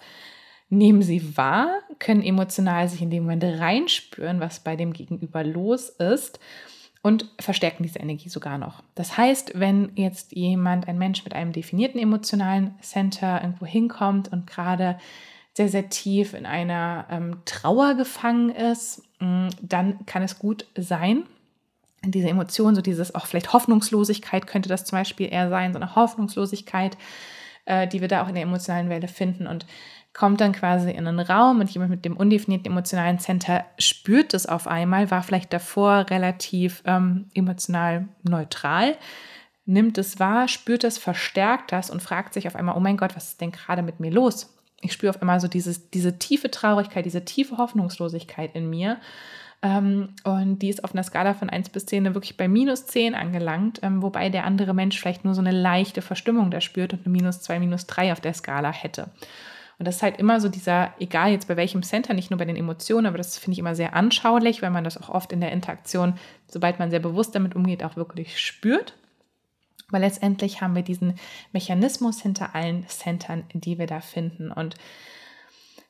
nehmen 0.69 1.01
sie 1.01 1.37
wahr, 1.37 1.79
können 1.99 2.23
emotional 2.23 2.87
sich 2.89 3.01
in 3.01 3.09
dem 3.09 3.23
Moment 3.23 3.43
reinspüren, 3.43 4.39
was 4.39 4.59
bei 4.59 4.75
dem 4.75 4.93
Gegenüber 4.93 5.43
los 5.43 5.89
ist 5.89 6.39
und 7.01 7.31
verstärken 7.39 7.83
diese 7.83 7.99
Energie 7.99 8.29
sogar 8.29 8.57
noch. 8.57 8.83
Das 8.95 9.17
heißt, 9.17 9.53
wenn 9.55 9.91
jetzt 9.95 10.33
jemand, 10.33 10.87
ein 10.87 10.97
Mensch 10.97 11.23
mit 11.23 11.33
einem 11.33 11.53
definierten 11.53 12.01
emotionalen 12.01 12.75
Center 12.81 13.41
irgendwo 13.41 13.65
hinkommt 13.65 14.31
und 14.31 14.45
gerade 14.47 14.97
sehr, 15.53 15.69
sehr 15.69 15.89
tief 15.89 16.33
in 16.33 16.45
einer 16.45 17.07
ähm, 17.09 17.37
Trauer 17.45 17.95
gefangen 17.95 18.49
ist, 18.49 19.03
mm, 19.19 19.47
dann 19.61 20.05
kann 20.05 20.21
es 20.21 20.37
gut 20.37 20.67
sein, 20.77 21.23
diese 22.03 22.29
Emotion, 22.29 22.75
so 22.75 22.81
dieses 22.81 23.15
auch 23.15 23.25
vielleicht 23.25 23.53
Hoffnungslosigkeit 23.53 24.45
könnte 24.45 24.69
das 24.69 24.85
zum 24.85 24.97
Beispiel 24.97 25.31
eher 25.31 25.49
sein, 25.49 25.73
so 25.73 25.79
eine 25.79 25.95
Hoffnungslosigkeit, 25.95 26.97
äh, 27.65 27.87
die 27.87 28.01
wir 28.01 28.07
da 28.07 28.23
auch 28.23 28.27
in 28.27 28.35
der 28.35 28.43
emotionalen 28.43 28.89
Welle 28.89 29.07
finden. 29.07 29.47
Und 29.47 29.65
kommt 30.13 30.41
dann 30.41 30.51
quasi 30.51 30.91
in 30.91 31.07
einen 31.07 31.19
Raum 31.19 31.59
und 31.59 31.69
jemand 31.69 31.91
mit 31.91 32.05
dem 32.05 32.17
undefinierten 32.17 32.71
emotionalen 32.71 33.19
Center 33.19 33.65
spürt 33.77 34.33
es 34.33 34.47
auf 34.47 34.67
einmal, 34.67 35.11
war 35.11 35.21
vielleicht 35.21 35.53
davor 35.53 36.07
relativ 36.09 36.81
ähm, 36.85 37.29
emotional 37.35 38.07
neutral, 38.23 38.97
nimmt 39.65 39.97
es 39.97 40.19
wahr, 40.19 40.47
spürt 40.47 40.83
es, 40.83 40.97
verstärkt 40.97 41.71
das 41.71 41.89
und 41.89 42.01
fragt 42.01 42.33
sich 42.33 42.47
auf 42.47 42.55
einmal, 42.55 42.75
oh 42.75 42.79
mein 42.79 42.97
Gott, 42.97 43.15
was 43.15 43.29
ist 43.29 43.41
denn 43.41 43.51
gerade 43.51 43.83
mit 43.83 43.99
mir 43.99 44.11
los? 44.11 44.57
Ich 44.81 44.93
spüre 44.93 45.09
auf 45.11 45.21
einmal 45.21 45.39
so 45.39 45.47
dieses, 45.47 45.89
diese 45.89 46.17
tiefe 46.17 46.49
Traurigkeit, 46.49 47.05
diese 47.05 47.25
tiefe 47.25 47.57
Hoffnungslosigkeit 47.57 48.55
in 48.55 48.69
mir. 48.69 48.97
Ähm, 49.61 50.09
und 50.23 50.59
die 50.59 50.69
ist 50.69 50.83
auf 50.83 50.93
einer 50.93 51.03
Skala 51.03 51.33
von 51.33 51.49
1 51.49 51.69
bis 51.69 51.85
10 51.87 52.13
wirklich 52.13 52.37
bei 52.37 52.47
minus 52.47 52.85
10 52.85 53.15
angelangt, 53.15 53.79
ähm, 53.81 54.03
wobei 54.03 54.29
der 54.29 54.45
andere 54.45 54.73
Mensch 54.73 54.99
vielleicht 54.99 55.25
nur 55.25 55.33
so 55.33 55.41
eine 55.41 55.51
leichte 55.51 56.01
Verstimmung 56.01 56.51
da 56.51 56.61
spürt 56.61 56.93
und 56.93 57.05
eine 57.05 57.11
minus 57.11 57.41
2, 57.41 57.59
minus 57.59 57.87
3 57.87 58.13
auf 58.13 58.21
der 58.21 58.33
Skala 58.33 58.71
hätte. 58.71 59.09
Und 59.79 59.87
das 59.87 59.97
ist 59.97 60.03
halt 60.03 60.17
immer 60.17 60.41
so 60.41 60.49
dieser, 60.49 60.93
egal 60.99 61.31
jetzt 61.31 61.47
bei 61.47 61.55
welchem 61.55 61.83
Center, 61.83 62.13
nicht 62.13 62.31
nur 62.31 62.39
bei 62.39 62.45
den 62.45 62.55
Emotionen, 62.55 63.05
aber 63.05 63.17
das 63.17 63.37
finde 63.37 63.53
ich 63.53 63.59
immer 63.59 63.75
sehr 63.75 63.95
anschaulich, 63.95 64.61
weil 64.61 64.71
man 64.71 64.83
das 64.83 64.97
auch 64.97 65.09
oft 65.09 65.31
in 65.31 65.41
der 65.41 65.51
Interaktion, 65.51 66.15
sobald 66.47 66.79
man 66.79 66.89
sehr 66.89 66.99
bewusst 66.99 67.35
damit 67.35 67.55
umgeht, 67.55 67.83
auch 67.83 67.95
wirklich 67.95 68.39
spürt. 68.39 68.95
Aber 69.89 69.99
letztendlich 69.99 70.61
haben 70.61 70.75
wir 70.75 70.81
diesen 70.81 71.15
Mechanismus 71.53 72.21
hinter 72.21 72.55
allen 72.55 72.87
Centern, 72.87 73.43
die 73.53 73.77
wir 73.77 73.87
da 73.87 74.01
finden. 74.01 74.51
Und 74.51 74.75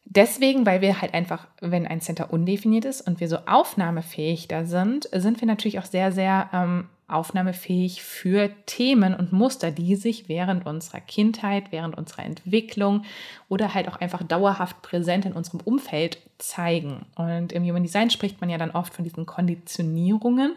Deswegen, 0.09 0.65
weil 0.65 0.79
wir 0.79 1.01
halt 1.01 1.13
einfach, 1.13 1.47
wenn 1.59 1.85
ein 1.85 1.99
Center 1.99 2.31
undefiniert 2.31 2.85
ist 2.85 3.01
und 3.01 3.19
wir 3.19 3.27
so 3.27 3.39
aufnahmefähig 3.45 4.47
da 4.47 4.63
sind, 4.63 5.09
sind 5.13 5.41
wir 5.41 5.47
natürlich 5.47 5.79
auch 5.79 5.85
sehr, 5.85 6.13
sehr 6.13 6.49
ähm, 6.53 6.87
aufnahmefähig 7.07 8.03
für 8.03 8.49
Themen 8.65 9.13
und 9.13 9.31
Muster, 9.31 9.71
die 9.71 9.95
sich 9.95 10.27
während 10.27 10.65
unserer 10.65 10.99
Kindheit, 10.99 11.71
während 11.71 11.97
unserer 11.97 12.25
Entwicklung 12.25 13.03
oder 13.47 13.73
halt 13.73 13.87
auch 13.87 13.95
einfach 13.97 14.23
dauerhaft 14.23 14.81
präsent 14.81 15.25
in 15.25 15.33
unserem 15.33 15.61
Umfeld 15.61 16.17
zeigen. 16.37 17.05
Und 17.15 17.53
im 17.53 17.63
Human 17.63 17.83
Design 17.83 18.09
spricht 18.09 18.41
man 18.41 18.49
ja 18.49 18.57
dann 18.57 18.71
oft 18.71 18.93
von 18.93 19.05
diesen 19.05 19.25
Konditionierungen. 19.25 20.55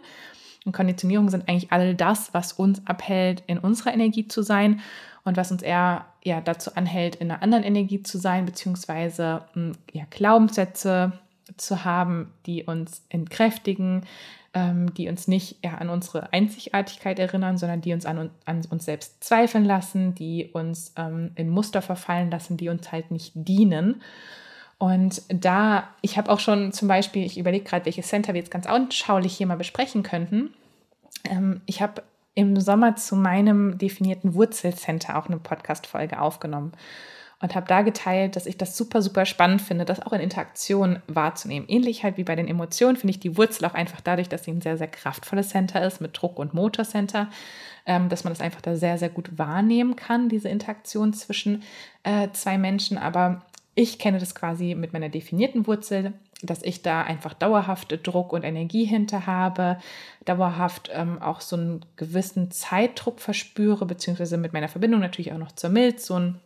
Und 0.64 0.72
Konditionierungen 0.72 1.30
sind 1.30 1.48
eigentlich 1.48 1.72
all 1.72 1.94
das, 1.94 2.34
was 2.34 2.52
uns 2.52 2.84
abhält, 2.86 3.44
in 3.46 3.58
unserer 3.58 3.94
Energie 3.94 4.26
zu 4.26 4.42
sein 4.42 4.80
und 5.24 5.36
was 5.36 5.52
uns 5.52 5.62
eher 5.62 6.06
ja, 6.24 6.40
dazu 6.40 6.74
anhält, 6.74 7.16
in 7.16 7.30
einer 7.30 7.42
anderen 7.42 7.64
Energie 7.64 8.02
zu 8.02 8.18
sein, 8.18 8.44
beziehungsweise 8.44 9.44
hm, 9.52 9.72
ja, 9.92 10.04
Glaubenssätze 10.10 11.12
zu 11.56 11.84
haben, 11.84 12.32
die 12.46 12.64
uns 12.64 13.02
entkräftigen, 13.08 14.02
ähm, 14.54 14.92
die 14.94 15.08
uns 15.08 15.28
nicht 15.28 15.64
ja, 15.64 15.74
an 15.74 15.90
unsere 15.90 16.32
Einzigartigkeit 16.32 17.18
erinnern, 17.18 17.56
sondern 17.56 17.80
die 17.80 17.92
uns 17.92 18.06
an, 18.06 18.30
an 18.44 18.62
uns 18.70 18.84
selbst 18.84 19.22
zweifeln 19.22 19.64
lassen, 19.64 20.14
die 20.14 20.50
uns 20.52 20.92
ähm, 20.96 21.32
in 21.36 21.48
Muster 21.48 21.82
verfallen 21.82 22.30
lassen, 22.30 22.56
die 22.56 22.68
uns 22.68 22.90
halt 22.90 23.10
nicht 23.10 23.32
dienen. 23.34 24.02
Und 24.78 25.22
da, 25.28 25.88
ich 26.00 26.16
habe 26.16 26.30
auch 26.30 26.40
schon 26.40 26.72
zum 26.72 26.88
Beispiel, 26.88 27.24
ich 27.24 27.38
überlege 27.38 27.64
gerade, 27.64 27.84
welche 27.84 28.02
Center 28.02 28.34
wir 28.34 28.40
jetzt 28.40 28.50
ganz 28.50 28.66
anschaulich 28.66 29.36
hier 29.36 29.46
mal 29.46 29.56
besprechen 29.56 30.02
könnten. 30.02 30.54
Ähm, 31.24 31.60
ich 31.66 31.82
habe 31.82 32.02
im 32.34 32.58
Sommer 32.58 32.96
zu 32.96 33.16
meinem 33.16 33.78
definierten 33.78 34.34
Wurzelcenter 34.34 35.18
auch 35.18 35.26
eine 35.26 35.36
Podcast-Folge 35.36 36.20
aufgenommen 36.20 36.72
und 37.40 37.54
habe 37.54 37.66
da 37.66 37.82
geteilt, 37.82 38.36
dass 38.36 38.46
ich 38.46 38.58
das 38.58 38.76
super, 38.76 39.00
super 39.00 39.24
spannend 39.24 39.62
finde, 39.62 39.86
das 39.86 40.00
auch 40.00 40.12
in 40.12 40.20
Interaktion 40.20 41.00
wahrzunehmen. 41.06 41.68
Ähnlich 41.68 42.04
halt 42.04 42.18
wie 42.18 42.24
bei 42.24 42.36
den 42.36 42.46
Emotionen 42.46 42.96
finde 42.96 43.12
ich 43.12 43.20
die 43.20 43.36
Wurzel 43.36 43.64
auch 43.64 43.74
einfach 43.74 44.00
dadurch, 44.02 44.28
dass 44.28 44.44
sie 44.44 44.50
ein 44.50 44.60
sehr, 44.60 44.76
sehr 44.76 44.88
kraftvolles 44.88 45.48
Center 45.48 45.84
ist 45.84 46.00
mit 46.02 46.20
Druck- 46.20 46.38
und 46.38 46.52
Motorcenter, 46.52 47.30
ähm, 47.86 48.10
dass 48.10 48.24
man 48.24 48.32
das 48.32 48.42
einfach 48.42 48.60
da 48.60 48.76
sehr, 48.76 48.98
sehr 48.98 49.08
gut 49.08 49.38
wahrnehmen 49.38 49.96
kann, 49.96 50.28
diese 50.28 50.50
Interaktion 50.50 51.14
zwischen 51.14 51.62
äh, 52.02 52.28
zwei 52.32 52.58
Menschen. 52.58 52.98
Aber 52.98 53.42
ich 53.74 53.98
kenne 53.98 54.18
das 54.18 54.34
quasi 54.34 54.74
mit 54.74 54.92
meiner 54.92 55.08
definierten 55.08 55.66
Wurzel, 55.66 56.12
dass 56.42 56.62
ich 56.62 56.82
da 56.82 57.02
einfach 57.02 57.32
dauerhaft 57.32 58.06
Druck 58.06 58.34
und 58.34 58.44
Energie 58.44 58.84
hinter 58.84 59.26
habe, 59.26 59.78
dauerhaft 60.26 60.90
ähm, 60.92 61.20
auch 61.22 61.40
so 61.40 61.56
einen 61.56 61.86
gewissen 61.96 62.50
Zeitdruck 62.50 63.20
verspüre, 63.20 63.86
beziehungsweise 63.86 64.36
mit 64.36 64.52
meiner 64.52 64.68
Verbindung 64.68 65.00
natürlich 65.00 65.32
auch 65.32 65.38
noch 65.38 65.52
zur 65.52 65.70
Milz, 65.70 66.06
so 66.06 66.18
ein 66.18 66.40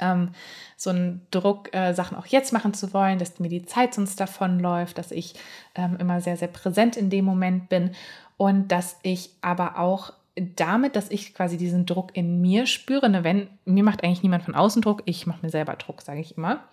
ähm, 0.00 0.30
so 0.76 0.90
ein 0.90 1.22
Druck, 1.30 1.74
äh, 1.74 1.92
Sachen 1.94 2.16
auch 2.16 2.26
jetzt 2.26 2.52
machen 2.52 2.74
zu 2.74 2.92
wollen, 2.92 3.18
dass 3.18 3.38
mir 3.40 3.48
die 3.48 3.64
Zeit 3.64 3.94
sonst 3.94 4.20
davonläuft, 4.20 4.98
dass 4.98 5.10
ich 5.10 5.34
ähm, 5.74 5.96
immer 5.98 6.20
sehr, 6.20 6.36
sehr 6.36 6.48
präsent 6.48 6.96
in 6.96 7.10
dem 7.10 7.24
Moment 7.24 7.68
bin 7.68 7.92
und 8.36 8.68
dass 8.68 8.96
ich 9.02 9.30
aber 9.40 9.78
auch 9.78 10.12
damit, 10.34 10.96
dass 10.96 11.10
ich 11.10 11.34
quasi 11.34 11.56
diesen 11.56 11.86
Druck 11.86 12.16
in 12.16 12.40
mir 12.40 12.66
spüre, 12.66 13.08
ne, 13.08 13.24
wenn 13.24 13.48
mir 13.64 13.84
macht 13.84 14.02
eigentlich 14.02 14.22
niemand 14.22 14.44
von 14.44 14.54
außen 14.54 14.82
Druck, 14.82 15.02
ich 15.04 15.26
mache 15.26 15.40
mir 15.42 15.50
selber 15.50 15.74
Druck, 15.74 16.02
sage 16.02 16.20
ich 16.20 16.36
immer. 16.36 16.64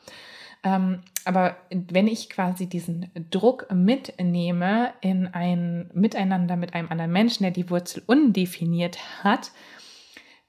Ähm, 0.63 0.99
aber 1.23 1.55
wenn 1.69 2.07
ich 2.07 2.29
quasi 2.29 2.67
diesen 2.67 3.09
Druck 3.29 3.67
mitnehme 3.73 4.93
in 5.01 5.27
ein 5.27 5.89
Miteinander 5.93 6.57
mit 6.57 6.73
einem 6.73 6.89
anderen 6.89 7.11
Menschen, 7.11 7.43
der 7.43 7.51
die 7.51 7.69
Wurzel 7.69 8.03
undefiniert 8.05 8.97
hat, 9.23 9.51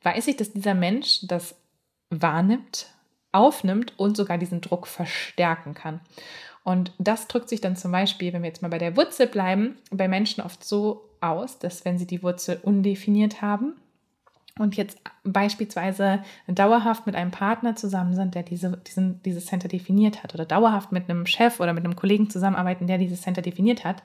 weiß 0.03 0.27
ich, 0.29 0.37
dass 0.37 0.53
dieser 0.53 0.75
Mensch 0.75 1.21
das 1.23 1.55
wahrnimmt, 2.11 2.89
aufnimmt 3.33 3.95
und 3.97 4.17
sogar 4.17 4.39
diesen 4.39 4.61
Druck 4.61 4.87
verstärken 4.87 5.75
kann. 5.75 6.01
Und 6.63 6.93
das 6.99 7.27
drückt 7.27 7.49
sich 7.49 7.61
dann 7.61 7.77
zum 7.77 7.93
Beispiel, 7.93 8.33
wenn 8.33 8.43
wir 8.43 8.49
jetzt 8.49 8.63
mal 8.63 8.69
bei 8.69 8.79
der 8.79 8.97
Wurzel 8.97 9.27
bleiben, 9.27 9.79
bei 9.91 10.09
Menschen 10.09 10.43
oft 10.43 10.63
so 10.63 11.09
aus, 11.21 11.59
dass 11.59 11.85
wenn 11.85 11.99
sie 11.99 12.07
die 12.07 12.23
Wurzel 12.23 12.61
undefiniert 12.63 13.41
haben 13.41 13.75
und 14.59 14.77
jetzt 14.77 14.99
beispielsweise 15.25 16.23
dauerhaft 16.47 17.07
mit 17.07 17.15
einem 17.15 17.31
Partner 17.31 17.77
zusammen 17.77 18.15
sind, 18.15 18.35
der 18.35 18.43
diese, 18.43 18.77
diesen, 18.77 19.23
dieses 19.23 19.47
Center 19.47 19.69
definiert 19.69 20.23
hat, 20.23 20.35
oder 20.35 20.45
dauerhaft 20.45 20.93
mit 20.93 21.09
einem 21.09 21.27
Chef 21.27 21.61
oder 21.61 21.73
mit 21.73 21.85
einem 21.85 21.97
Kollegen 21.97 22.29
zusammenarbeiten, 22.29 22.87
der 22.87 22.99
dieses 22.99 23.23
Center 23.23 23.43
definiert 23.43 23.85
hat, 23.85 24.03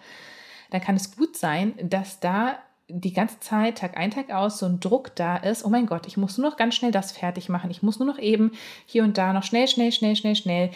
dann 0.72 0.82
kann 0.82 0.96
es 0.96 1.16
gut 1.16 1.36
sein, 1.36 1.74
dass 1.82 2.20
da 2.20 2.58
die 2.88 3.13
ganze 3.13 3.39
Zeit, 3.39 3.80
Tag 3.80 3.98
ein, 3.98 4.12
Tag 4.12 4.32
aus, 4.32 4.60
so 4.60 4.65
ein 4.65 4.80
Druck 4.80 5.15
da 5.15 5.38
ist, 5.38 5.65
oh 5.65 5.70
mein 5.70 5.88
Gott, 5.88 6.08
ich 6.08 6.18
muss 6.18 6.38
nur 6.38 6.50
noch 6.50 6.58
ganz 6.58 6.75
schnell 6.75 6.92
das 6.92 7.12
fertig 7.12 7.50
machen, 7.50 7.72
ich 7.72 7.82
muss 7.82 8.00
nur 8.00 8.08
noch 8.08 8.20
eben 8.20 8.51
hier 8.86 9.04
und 9.04 9.18
da 9.18 9.34
noch 9.34 9.44
schnell, 9.44 9.68
schnell, 9.68 9.92
schnell, 9.92 10.15
schnell, 10.15 10.36
schnell. 10.36 10.72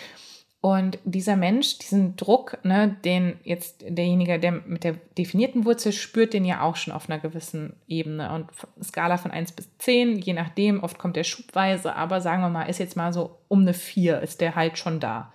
Und 0.62 1.00
dieser 1.06 1.38
Mensch, 1.38 1.78
diesen 1.78 2.18
Druck, 2.18 2.58
ne, 2.63 2.98
den 3.06 3.39
jetzt 3.46 3.82
derjenige, 3.88 4.39
der 4.39 4.51
mit 4.51 4.84
der 4.84 4.96
definierten 5.18 5.63
Wurzel 5.63 5.94
spürt, 5.94 6.34
den 6.34 6.44
ja 6.44 6.62
auch 6.62 6.75
schon 6.75 6.94
auf 6.94 7.10
einer 7.10 7.20
gewissen 7.20 7.78
Ebene. 7.88 8.34
Und 8.34 8.48
Skala 8.84 9.16
von 9.16 9.32
1 9.32 9.54
bis 9.54 9.70
10, 9.78 10.18
je 10.18 10.34
nachdem, 10.34 10.84
oft 10.84 10.98
kommt 10.98 11.16
der 11.16 11.24
schubweise, 11.24 11.96
aber 11.96 12.20
sagen 12.20 12.42
wir 12.42 12.50
mal, 12.50 12.63
ist 12.63 12.80
jetzt 12.80 12.98
mal 12.98 13.13
so 13.13 13.38
um 13.48 13.62
eine 13.62 13.74
4, 13.74 14.20
ist 14.20 14.42
der 14.42 14.56
halt 14.56 14.78
schon 14.78 15.00
da 15.00 15.32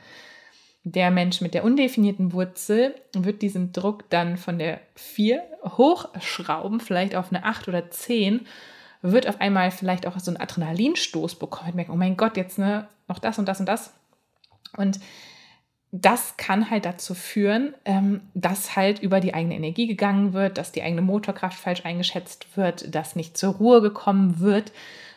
der 0.84 1.10
Mensch 1.10 1.40
mit 1.40 1.54
der 1.54 1.64
undefinierten 1.64 2.32
Wurzel 2.34 2.94
wird 3.14 3.40
diesen 3.40 3.72
Druck 3.72 4.08
dann 4.10 4.36
von 4.36 4.58
der 4.58 4.80
4 4.96 5.42
hochschrauben, 5.64 6.78
vielleicht 6.78 7.16
auf 7.16 7.32
eine 7.32 7.44
8 7.44 7.68
oder 7.68 7.90
10, 7.90 8.46
wird 9.00 9.26
auf 9.26 9.40
einmal 9.40 9.70
vielleicht 9.70 10.06
auch 10.06 10.18
so 10.18 10.30
einen 10.30 10.40
Adrenalinstoß 10.40 11.36
bekommen 11.36 11.70
und 11.70 11.76
merken, 11.76 11.92
oh 11.92 11.96
mein 11.96 12.18
Gott, 12.18 12.36
jetzt 12.36 12.58
ne, 12.58 12.86
noch 13.08 13.18
das 13.18 13.38
und 13.38 13.48
das 13.48 13.60
und 13.60 13.66
das. 13.66 13.94
Und 14.76 15.00
das 15.90 16.36
kann 16.36 16.70
halt 16.70 16.84
dazu 16.84 17.14
führen, 17.14 17.74
ähm, 17.84 18.20
dass 18.34 18.76
halt 18.76 18.98
über 18.98 19.20
die 19.20 19.32
eigene 19.32 19.54
Energie 19.54 19.86
gegangen 19.86 20.32
wird, 20.32 20.58
dass 20.58 20.72
die 20.72 20.82
eigene 20.82 21.02
Motorkraft 21.02 21.58
falsch 21.58 21.84
eingeschätzt 21.84 22.56
wird, 22.56 22.94
dass 22.94 23.16
nicht 23.16 23.38
zur 23.38 23.54
Ruhe 23.54 23.80
gekommen 23.80 24.40
wird 24.40 24.72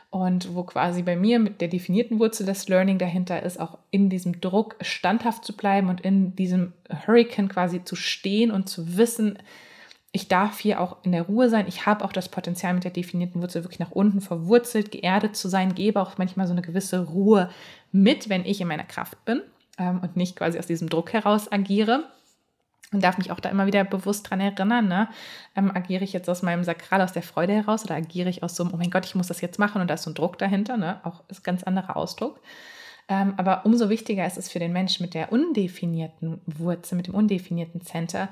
und 0.09 0.55
wo 0.55 0.63
quasi 0.63 1.03
bei 1.03 1.15
mir 1.15 1.39
mit 1.39 1.59
der 1.59 1.67
definierten 1.67 2.19
Wurzel 2.19 2.45
das 2.45 2.69
Learning 2.69 2.97
dahinter 2.97 3.43
ist, 3.43 3.59
auch 3.59 3.77
in 3.91 4.09
diesem 4.09 4.39
Druck 4.39 4.75
standhaft 4.81 5.43
zu 5.43 5.55
bleiben 5.55 5.89
und 5.89 6.01
in 6.01 6.35
diesem 6.35 6.73
Hurricane 7.05 7.49
quasi 7.49 7.83
zu 7.83 7.95
stehen 7.95 8.51
und 8.51 8.69
zu 8.69 8.97
wissen, 8.97 9.37
ich 10.13 10.29
darf 10.29 10.59
hier 10.59 10.79
auch 10.81 10.97
in 11.03 11.11
der 11.11 11.23
Ruhe 11.23 11.49
sein. 11.49 11.67
Ich 11.67 11.85
habe 11.85 12.03
auch 12.03 12.13
das 12.13 12.29
Potenzial 12.29 12.73
mit 12.73 12.85
der 12.85 12.91
definierten 12.91 13.41
Wurzel 13.41 13.63
wirklich 13.63 13.79
nach 13.79 13.91
unten 13.91 14.21
verwurzelt, 14.21 14.91
geerdet 14.91 15.35
zu 15.35 15.49
sein, 15.49 15.75
gebe 15.75 16.01
auch 16.01 16.17
manchmal 16.17 16.47
so 16.47 16.53
eine 16.53 16.61
gewisse 16.61 17.05
Ruhe 17.05 17.49
mit, 17.91 18.29
wenn 18.29 18.45
ich 18.45 18.61
in 18.61 18.67
meiner 18.67 18.85
Kraft 18.85 19.23
bin 19.25 19.41
ähm, 19.77 19.99
und 20.01 20.15
nicht 20.15 20.37
quasi 20.37 20.57
aus 20.57 20.67
diesem 20.67 20.89
Druck 20.89 21.13
heraus 21.13 21.51
agiere 21.51 22.05
und 22.93 23.03
darf 23.03 23.17
mich 23.17 23.31
auch 23.31 23.39
da 23.39 23.49
immer 23.49 23.65
wieder 23.67 23.83
bewusst 23.83 24.29
dran 24.29 24.39
erinnern, 24.39 24.87
ne? 24.87 25.09
Ähm, 25.55 25.71
agiere 25.73 26.03
ich 26.03 26.13
jetzt 26.13 26.29
aus 26.29 26.41
meinem 26.41 26.63
Sakral, 26.63 27.01
aus 27.01 27.11
der 27.11 27.23
Freude 27.23 27.53
heraus 27.53 27.83
oder 27.83 27.95
agiere 27.95 28.29
ich 28.29 28.43
aus 28.43 28.55
so 28.55 28.63
einem, 28.63 28.73
oh 28.73 28.77
mein 28.77 28.91
Gott, 28.91 29.05
ich 29.05 29.15
muss 29.15 29.27
das 29.27 29.41
jetzt 29.41 29.59
machen 29.59 29.81
und 29.81 29.89
da 29.89 29.95
ist 29.95 30.03
so 30.03 30.11
ein 30.11 30.15
Druck 30.15 30.37
dahinter, 30.37 30.77
ne? 30.77 31.01
Auch 31.03 31.23
ist 31.27 31.41
ein 31.41 31.43
ganz 31.43 31.63
anderer 31.63 31.97
Ausdruck. 31.97 32.41
Ähm, 33.09 33.33
aber 33.37 33.65
umso 33.65 33.89
wichtiger 33.89 34.25
ist 34.25 34.37
es 34.37 34.49
für 34.49 34.59
den 34.59 34.73
Menschen 34.73 35.03
mit 35.03 35.13
der 35.13 35.31
undefinierten 35.31 36.41
Wurzel, 36.45 36.95
mit 36.95 37.07
dem 37.07 37.15
undefinierten 37.15 37.81
Center, 37.81 38.29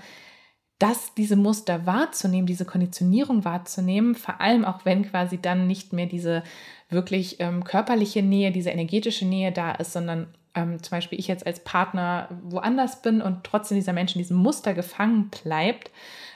dass 0.79 1.13
diese 1.15 1.37
Muster 1.37 1.85
wahrzunehmen, 1.85 2.47
diese 2.47 2.65
Konditionierung 2.65 3.45
wahrzunehmen, 3.45 4.15
vor 4.15 4.41
allem 4.41 4.65
auch 4.65 4.83
wenn 4.85 5.09
quasi 5.09 5.39
dann 5.41 5.67
nicht 5.67 5.93
mehr 5.93 6.05
diese 6.05 6.43
wirklich 6.89 7.39
ähm, 7.39 7.63
körperliche 7.63 8.21
Nähe, 8.21 8.51
diese 8.51 8.71
energetische 8.71 9.25
Nähe 9.25 9.51
da 9.53 9.71
ist, 9.71 9.93
sondern 9.93 10.27
ähm, 10.55 10.81
zum 10.81 10.91
Beispiel 10.91 11.19
ich 11.19 11.27
jetzt 11.27 11.45
als 11.45 11.63
Partner 11.63 12.29
woanders 12.43 13.01
bin 13.01 13.21
und 13.21 13.43
trotzdem 13.43 13.75
dieser 13.75 13.93
Mensch 13.93 14.15
in 14.15 14.19
diesem 14.19 14.37
Muster 14.37 14.73
gefangen 14.73 15.29
bleibt, 15.29 15.91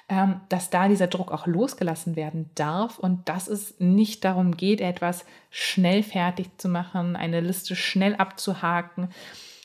ähm, 0.09 0.41
dass 0.49 0.69
da 0.69 0.87
dieser 0.87 1.07
Druck 1.07 1.31
auch 1.31 1.47
losgelassen 1.47 2.15
werden 2.15 2.49
darf. 2.55 2.99
Und 2.99 3.29
dass 3.29 3.47
es 3.47 3.79
nicht 3.79 4.25
darum 4.25 4.57
geht, 4.57 4.81
etwas 4.81 5.25
schnell 5.49 6.03
fertig 6.03 6.49
zu 6.57 6.67
machen, 6.67 7.15
eine 7.15 7.39
Liste 7.41 7.75
schnell 7.75 8.15
abzuhaken, 8.15 9.09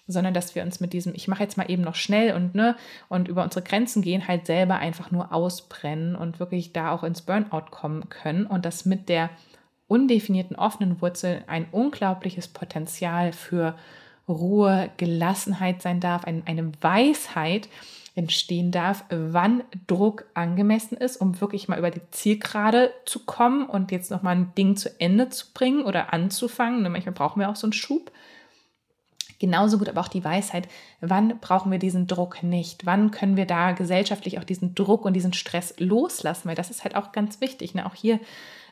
sondern 0.06 0.34
dass 0.34 0.54
wir 0.54 0.62
uns 0.62 0.80
mit 0.80 0.92
diesem, 0.92 1.14
ich 1.14 1.28
mache 1.28 1.42
jetzt 1.42 1.56
mal 1.56 1.70
eben 1.70 1.82
noch 1.82 1.94
schnell 1.94 2.34
und 2.34 2.54
ne, 2.54 2.76
und 3.08 3.26
über 3.26 3.42
unsere 3.42 3.64
Grenzen 3.64 4.02
gehen, 4.02 4.28
halt 4.28 4.46
selber 4.46 4.76
einfach 4.76 5.11
nur 5.11 5.32
ausbrennen 5.32 6.14
und 6.14 6.40
wirklich 6.40 6.73
da 6.73 6.92
auch 6.92 7.04
ins 7.04 7.23
Burnout 7.23 7.70
kommen 7.70 8.08
können. 8.11 8.46
Und 8.46 8.66
das 8.66 8.84
mit 8.84 9.08
der 9.08 9.30
undefinierten 9.87 10.56
offenen 10.56 11.00
Wurzel 11.00 11.42
ein 11.46 11.66
unglaubliches 11.70 12.49
Potenzial 12.49 13.32
für 13.32 13.76
Ruhe, 14.28 14.90
Gelassenheit 14.97 15.83
sein 15.83 16.00
darf, 16.00 16.25
ein, 16.25 16.43
eine 16.47 16.73
Weisheit 16.81 17.69
entstehen 18.16 18.71
darf, 18.71 19.04
wann 19.11 19.64
Druck 19.87 20.26
angemessen 20.35 20.97
ist, 20.97 21.16
um 21.16 21.40
wirklich 21.40 21.66
mal 21.66 21.78
über 21.78 21.90
die 21.90 22.02
Zielgerade 22.12 22.93
zu 23.07 23.25
kommen 23.25 23.66
und 23.66 23.90
jetzt 23.90 24.11
nochmal 24.11 24.37
ein 24.37 24.52
Ding 24.57 24.76
zu 24.76 25.00
Ende 25.00 25.31
zu 25.31 25.47
bringen 25.52 25.85
oder 25.85 26.12
anzufangen. 26.12 26.83
Ne, 26.83 26.90
manchmal 26.90 27.14
brauchen 27.14 27.40
wir 27.40 27.50
auch 27.50 27.57
so 27.57 27.66
einen 27.66 27.73
Schub. 27.73 28.12
Genauso 29.40 29.78
gut 29.78 29.88
aber 29.88 30.00
auch 30.00 30.09
die 30.09 30.25
Weisheit, 30.25 30.69
wann 31.00 31.40
brauchen 31.40 31.73
wir 31.73 31.81
diesen 31.81 32.07
Druck 32.07 32.45
nicht? 32.45 32.87
Wann 32.87 33.11
können 33.11 33.37
wir 33.37 33.47
da 33.47 33.73
gesellschaftlich 33.73 34.38
auch 34.38 34.45
diesen 34.45 34.76
Druck 34.76 35.04
und 35.04 35.14
diesen 35.14 35.33
Stress 35.33 35.75
loslassen? 35.78 36.49
Weil 36.49 36.54
das 36.54 36.71
ist 36.71 36.85
halt 36.85 36.95
auch 36.95 37.11
ganz 37.11 37.40
wichtig. 37.40 37.75
Ne? 37.75 37.85
Auch 37.85 37.97
hier 37.97 38.21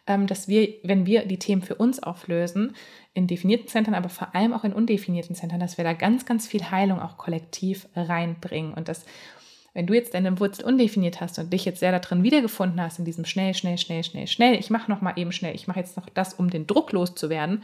dass 0.07 0.49
wir, 0.49 0.69
wenn 0.83 1.07
wir 1.07 1.27
die 1.27 1.39
Themen 1.39 1.63
für 1.63 1.77
uns 1.77 2.03
auflösen, 2.03 2.75
in 3.15 3.27
definierten 3.27 3.69
Zentren, 3.69 3.95
aber 3.95 4.09
vor 4.09 4.35
allem 4.35 4.53
auch 4.53 4.65
in 4.65 4.73
undefinierten 4.73 5.37
Zentren, 5.37 5.61
dass 5.61 5.79
wir 5.79 5.85
da 5.85 5.93
ganz, 5.93 6.27
ganz 6.27 6.47
viel 6.47 6.71
Heilung 6.71 7.01
auch 7.01 7.19
kollektiv 7.19 7.87
reinbringen. 7.95 8.75
Und 8.75 8.89
dass 8.89 9.05
wenn 9.75 9.87
du 9.87 9.95
jetzt 9.95 10.15
deine 10.15 10.39
Wurzel 10.39 10.65
undefiniert 10.65 11.21
hast 11.21 11.39
und 11.39 11.53
dich 11.53 11.65
jetzt 11.65 11.81
sehr 11.81 11.99
darin 11.99 12.23
wiedergefunden 12.23 12.81
hast, 12.81 12.99
in 12.99 13.05
diesem 13.05 13.25
schnell, 13.25 13.55
schnell, 13.55 13.79
schnell, 13.79 14.05
schnell, 14.05 14.27
schnell, 14.27 14.55
ich 14.59 14.71
mache 14.71 14.91
noch 14.91 15.01
mal 15.01 15.15
eben 15.17 15.33
schnell, 15.33 15.55
ich 15.55 15.67
mache 15.67 15.81
jetzt 15.81 15.97
noch 15.97 16.09
das, 16.11 16.35
um 16.35 16.51
den 16.51 16.67
Druck 16.67 16.93
loszuwerden, 16.93 17.63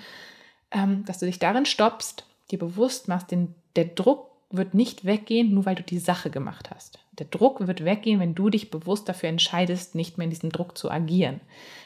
ähm, 0.71 1.05
dass 1.05 1.19
du 1.19 1.27
dich 1.27 1.39
darin 1.39 1.67
stoppst, 1.67 2.25
dir 2.51 2.59
bewusst 2.59 3.09
machst, 3.09 3.31
den, 3.31 3.55
der 3.77 3.87
Druck 3.87 4.31
wird 4.51 4.73
nicht 4.73 5.05
weggehen, 5.05 5.53
nur 5.53 5.67
weil 5.67 5.75
du 5.75 5.83
die 5.83 5.99
Sache 5.99 6.31
gemacht 6.31 6.71
hast. 6.75 7.01
Der 7.19 7.27
Druck 7.27 7.67
wird 7.67 7.85
weggehen, 7.85 8.21
wenn 8.21 8.35
du 8.35 8.49
dich 8.49 8.71
bewusst 8.71 9.09
dafür 9.09 9.29
entscheidest, 9.29 9.95
nicht 9.95 10.17
mehr 10.17 10.25
in 10.25 10.31
diesem 10.31 10.51
Druck 10.51 10.79
zu 10.79 10.91
agieren. 10.91 11.41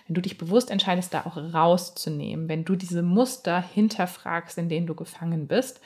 Wenn 0.07 0.15
du 0.15 0.21
dich 0.21 0.39
bewusst 0.39 0.71
entscheidest, 0.71 1.13
da 1.13 1.27
auch 1.27 1.37
rauszunehmen, 1.37 2.49
wenn 2.49 2.65
du 2.65 2.77
diese 2.77 3.03
Muster 3.03 3.63
hinterfragst, 3.63 4.59
in 4.59 4.69
denen 4.69 4.87
du 4.87 4.95
gefangen 4.95 5.49
bist 5.49 5.81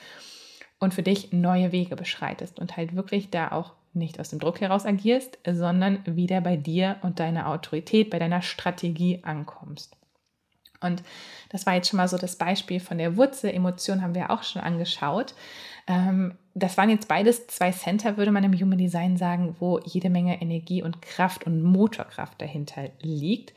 und 0.79 0.93
für 0.93 1.03
dich 1.03 1.33
neue 1.33 1.71
Wege 1.71 1.95
beschreitest 1.95 2.59
und 2.59 2.77
halt 2.77 2.95
wirklich 2.95 3.31
da 3.31 3.51
auch 3.51 3.73
nicht 3.93 4.19
aus 4.19 4.29
dem 4.29 4.39
Druck 4.39 4.61
heraus 4.61 4.85
agierst, 4.85 5.39
sondern 5.49 6.03
wieder 6.05 6.41
bei 6.41 6.55
dir 6.55 6.97
und 7.01 7.19
deiner 7.19 7.47
Autorität, 7.47 8.11
bei 8.11 8.19
deiner 8.19 8.43
Strategie 8.43 9.21
ankommst. 9.23 9.95
Und 10.79 11.01
das 11.49 11.65
war 11.65 11.73
jetzt 11.73 11.89
schon 11.89 11.97
mal 11.97 12.07
so 12.07 12.17
das 12.17 12.35
Beispiel 12.35 12.79
von 12.79 12.99
der 12.99 13.17
Wurzel-Emotion, 13.17 14.03
haben 14.03 14.13
wir 14.13 14.29
auch 14.29 14.43
schon 14.43 14.61
angeschaut. 14.61 15.33
Ähm, 15.87 16.33
das 16.53 16.77
waren 16.77 16.89
jetzt 16.89 17.07
beides 17.07 17.47
zwei 17.47 17.71
Center, 17.71 18.17
würde 18.17 18.31
man 18.31 18.43
im 18.43 18.53
Human 18.53 18.77
Design 18.77 19.15
sagen, 19.15 19.55
wo 19.59 19.79
jede 19.79 20.09
Menge 20.09 20.41
Energie 20.41 20.81
und 20.81 21.01
Kraft 21.01 21.45
und 21.45 21.61
Motorkraft 21.63 22.41
dahinter 22.41 22.89
liegt. 23.01 23.53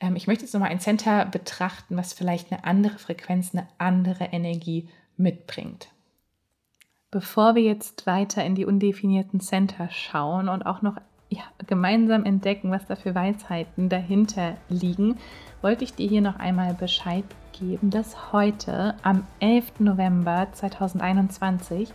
Ähm, 0.00 0.16
ich 0.16 0.26
möchte 0.26 0.44
jetzt 0.44 0.52
nochmal 0.52 0.70
ein 0.70 0.80
Center 0.80 1.26
betrachten, 1.26 1.96
was 1.96 2.12
vielleicht 2.12 2.52
eine 2.52 2.64
andere 2.64 2.98
Frequenz, 2.98 3.54
eine 3.54 3.68
andere 3.78 4.24
Energie 4.24 4.88
mitbringt. 5.16 5.88
Bevor 7.10 7.54
wir 7.54 7.62
jetzt 7.62 8.06
weiter 8.06 8.44
in 8.44 8.54
die 8.54 8.66
undefinierten 8.66 9.40
Center 9.40 9.90
schauen 9.90 10.48
und 10.48 10.62
auch 10.64 10.82
noch 10.82 10.96
ja, 11.28 11.42
gemeinsam 11.66 12.24
entdecken, 12.24 12.70
was 12.70 12.86
da 12.86 12.96
für 12.96 13.14
Weisheiten 13.14 13.88
dahinter 13.88 14.56
liegen, 14.68 15.18
wollte 15.62 15.84
ich 15.84 15.94
dir 15.94 16.08
hier 16.08 16.20
noch 16.20 16.36
einmal 16.36 16.74
Bescheid 16.74 17.24
geben, 17.60 17.90
dass 17.90 18.32
heute 18.32 18.94
am 19.02 19.24
11. 19.38 19.80
November 19.80 20.48
2021 20.52 21.92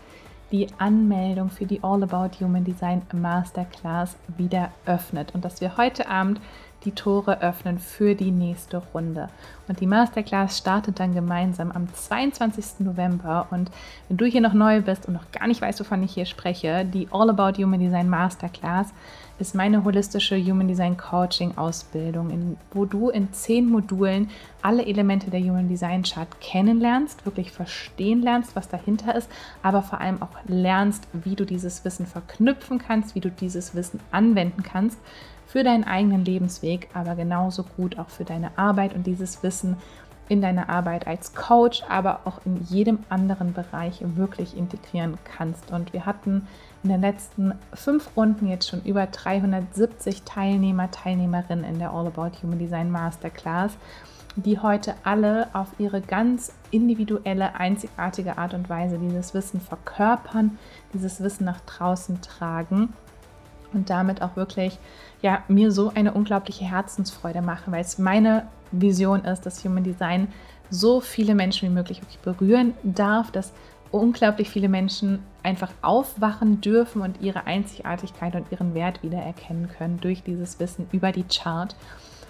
die 0.52 0.68
Anmeldung 0.78 1.50
für 1.50 1.66
die 1.66 1.84
All 1.84 2.04
About 2.04 2.40
Human 2.40 2.64
Design 2.64 3.02
Masterclass 3.12 4.16
wieder 4.38 4.72
öffnet 4.86 5.34
und 5.34 5.44
dass 5.44 5.60
wir 5.60 5.76
heute 5.76 6.08
Abend 6.08 6.40
die 6.86 6.92
Tore 6.92 7.42
öffnen 7.42 7.80
für 7.80 8.14
die 8.14 8.30
nächste 8.30 8.78
Runde. 8.78 9.30
Und 9.68 9.80
die 9.80 9.88
Masterclass 9.88 10.58
startet 10.58 11.00
dann 11.00 11.16
gemeinsam 11.16 11.72
am 11.72 11.92
22. 11.92 12.86
November. 12.86 13.48
Und 13.50 13.72
wenn 14.08 14.18
du 14.18 14.26
hier 14.26 14.42
noch 14.42 14.54
neu 14.54 14.82
bist 14.82 15.08
und 15.08 15.16
noch 15.16 15.32
gar 15.32 15.48
nicht 15.48 15.62
weißt, 15.62 15.80
wovon 15.80 16.04
ich 16.04 16.14
hier 16.14 16.26
spreche, 16.26 16.86
die 16.86 17.08
All 17.12 17.30
About 17.32 17.62
Human 17.62 17.80
Design 17.80 18.08
Masterclass 18.08 18.94
ist 19.38 19.56
meine 19.56 19.84
holistische 19.84 20.38
Human 20.38 20.68
Design 20.68 20.96
Coaching 20.98 21.58
Ausbildung, 21.58 22.58
wo 22.72 22.86
du 22.86 23.10
in 23.10 23.34
zehn 23.34 23.70
Modulen 23.70 24.30
alle 24.62 24.86
Elemente 24.86 25.30
der 25.30 25.42
Human 25.42 25.68
Design 25.68 26.04
Chart 26.04 26.30
kennenlernst, 26.40 27.26
wirklich 27.26 27.52
verstehen 27.52 28.22
lernst, 28.22 28.56
was 28.56 28.70
dahinter 28.70 29.14
ist, 29.16 29.30
aber 29.62 29.82
vor 29.82 30.00
allem 30.00 30.22
auch 30.22 30.38
lernst, 30.48 31.08
wie 31.12 31.36
du 31.36 31.46
dieses 31.46 31.84
Wissen 31.84 32.06
verknüpfen 32.06 32.80
kannst, 32.80 33.16
wie 33.16 33.20
du 33.20 33.30
dieses 33.30 33.76
Wissen 33.76 34.00
anwenden 34.12 34.64
kannst 34.64 34.98
für 35.48 35.64
deinen 35.64 35.84
eigenen 35.84 36.26
Lebensweg, 36.26 36.90
aber 36.94 37.16
genauso 37.16 37.64
gut 37.64 37.98
auch 38.00 38.10
für 38.10 38.26
deine 38.26 38.58
Arbeit 38.58 38.96
und 38.96 39.06
dieses 39.06 39.44
Wissen 39.44 39.78
in 40.28 40.42
deine 40.42 40.70
Arbeit 40.70 41.08
als 41.08 41.36
Coach, 41.36 41.84
aber 41.88 42.22
auch 42.26 42.40
in 42.46 42.64
jedem 42.66 43.00
anderen 43.10 43.54
Bereich 43.54 44.02
wirklich 44.02 44.58
integrieren 44.58 45.18
kannst. 45.24 45.72
Und 45.72 45.94
wir 45.94 46.06
hatten 46.06 46.48
in 46.86 46.92
den 46.92 47.02
letzten 47.02 47.56
fünf 47.74 48.16
Runden 48.16 48.48
jetzt 48.48 48.70
schon 48.70 48.84
über 48.84 49.08
370 49.08 50.22
Teilnehmer, 50.22 50.92
Teilnehmerinnen 50.92 51.66
in 51.66 51.80
der 51.80 51.90
All 51.90 52.06
About 52.06 52.44
Human 52.44 52.60
Design 52.60 52.92
Masterclass, 52.92 53.72
die 54.36 54.60
heute 54.60 54.94
alle 55.04 55.48
auf 55.54 55.70
ihre 55.80 56.00
ganz 56.00 56.54
individuelle, 56.70 57.56
einzigartige 57.56 58.38
Art 58.38 58.54
und 58.54 58.70
Weise 58.70 59.00
dieses 59.00 59.34
Wissen 59.34 59.60
verkörpern, 59.60 60.60
dieses 60.94 61.24
Wissen 61.24 61.46
nach 61.46 61.60
draußen 61.62 62.22
tragen 62.22 62.94
und 63.74 63.90
damit 63.90 64.22
auch 64.22 64.36
wirklich 64.36 64.78
ja, 65.24 65.42
mir 65.48 65.72
so 65.72 65.92
eine 65.96 66.14
unglaubliche 66.14 66.66
Herzensfreude 66.66 67.42
machen, 67.42 67.74
weil 67.74 67.82
es 67.82 67.98
meine 67.98 68.46
Vision 68.72 69.26
ist, 69.26 69.48
dass 69.48 69.66
Human 69.66 69.84
Design 69.84 70.28
so 70.70 71.02
viele 71.02 71.34
Menschen 71.34 71.68
wie 71.70 71.74
möglich 71.74 72.02
berühren 72.24 72.76
darf, 72.84 73.32
dass 73.32 73.54
unglaublich 73.92 74.50
viele 74.50 74.70
Menschen 74.70 75.20
einfach 75.44 75.72
aufwachen 75.82 76.62
dürfen 76.62 77.02
und 77.02 77.22
ihre 77.22 77.46
Einzigartigkeit 77.46 78.36
und 78.36 78.52
ihren 78.52 78.74
Wert 78.74 79.04
wiedererkennen 79.04 79.70
können 79.70 80.00
durch 80.02 80.24
dieses 80.24 80.60
Wissen 80.60 80.88
über 80.92 81.12
die 81.12 81.24
Chart. 81.24 81.76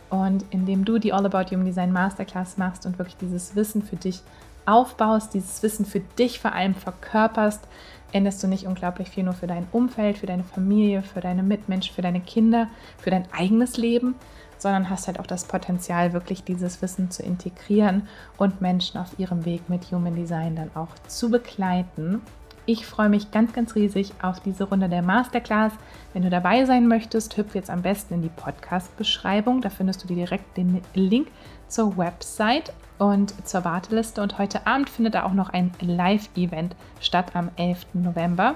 Und 0.10 0.46
indem 0.52 0.86
du 0.86 1.00
die 1.00 1.13
All 1.13 1.26
About 1.26 1.52
Human 1.52 1.65
Design 1.65 1.91
Masterclass 1.91 2.58
machst 2.58 2.86
und 2.86 3.00
wirklich 3.00 3.18
dieses 3.18 3.56
Wissen 3.56 3.82
für 3.82 3.96
dich 3.96 4.22
aufbaust, 4.65 5.34
dieses 5.34 5.62
Wissen 5.63 5.86
für 5.86 6.00
dich 6.00 6.39
vor 6.39 6.54
allem 6.54 6.76
verkörperst, 6.76 7.68
änderst 8.15 8.41
du 8.41 8.47
nicht 8.47 8.65
unglaublich 8.65 9.10
viel 9.10 9.25
nur 9.25 9.34
für 9.34 9.45
dein 9.45 9.67
Umfeld, 9.73 10.17
für 10.17 10.25
deine 10.25 10.45
Familie, 10.45 11.04
für 11.04 11.19
deine 11.19 11.43
Mitmenschen, 11.43 11.93
für 11.93 12.01
deine 12.01 12.21
Kinder, 12.21 12.69
für 12.97 13.12
dein 13.12 13.25
eigenes 13.34 13.75
Leben, 13.75 14.15
sondern 14.58 14.89
hast 14.89 15.08
halt 15.08 15.19
auch 15.19 15.28
das 15.28 15.43
Potenzial, 15.43 16.13
wirklich 16.13 16.45
dieses 16.45 16.82
Wissen 16.82 17.12
zu 17.12 17.23
integrieren 17.23 18.08
und 18.38 18.62
Menschen 18.62 18.99
auf 18.99 19.19
ihrem 19.19 19.43
Weg 19.43 19.69
mit 19.69 19.91
Human 19.91 20.15
Design 20.15 20.56
dann 20.56 20.71
auch 20.75 20.95
zu 21.08 21.30
begleiten. 21.30 22.21
Ich 22.65 22.88
freue 22.88 23.10
mich 23.10 23.32
ganz, 23.32 23.51
ganz 23.51 23.75
riesig 23.75 24.13
auf 24.21 24.39
diese 24.39 24.63
Runde 24.63 24.88
der 24.88 25.04
Masterclass. 25.04 25.73
Wenn 26.13 26.23
du 26.23 26.30
dabei 26.30 26.65
sein 26.65 26.88
möchtest, 26.88 27.36
hüpf 27.36 27.54
jetzt 27.54 27.69
am 27.69 27.82
besten 27.82 28.15
in 28.15 28.21
die 28.23 28.30
Podcast-Beschreibung. 28.30 29.62
Da 29.62 29.69
findest 29.69 30.04
du 30.04 30.08
dir 30.08 30.15
direkt 30.15 30.58
den 30.58 30.82
Link 30.95 31.28
zur 31.67 31.97
Website 31.97 32.73
und 32.97 33.47
zur 33.47 33.65
Warteliste. 33.65 34.21
Und 34.21 34.38
heute 34.38 34.65
Abend 34.67 34.89
findet 34.89 35.15
da 35.15 35.23
auch 35.23 35.34
noch 35.34 35.49
ein 35.49 35.71
Live-Event 35.81 36.75
statt 36.99 37.36
am 37.36 37.49
11. 37.58 37.86
November. 37.93 38.55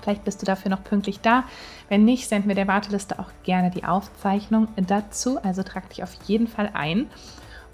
Vielleicht 0.00 0.24
bist 0.24 0.42
du 0.42 0.46
dafür 0.46 0.70
noch 0.70 0.82
pünktlich 0.82 1.20
da. 1.20 1.44
Wenn 1.88 2.04
nicht, 2.04 2.28
senden 2.28 2.48
wir 2.48 2.56
der 2.56 2.66
Warteliste 2.66 3.18
auch 3.18 3.30
gerne 3.44 3.70
die 3.70 3.84
Aufzeichnung 3.84 4.68
dazu. 4.76 5.38
Also 5.42 5.62
trag 5.62 5.88
dich 5.90 6.02
auf 6.02 6.12
jeden 6.26 6.48
Fall 6.48 6.70
ein. 6.74 7.08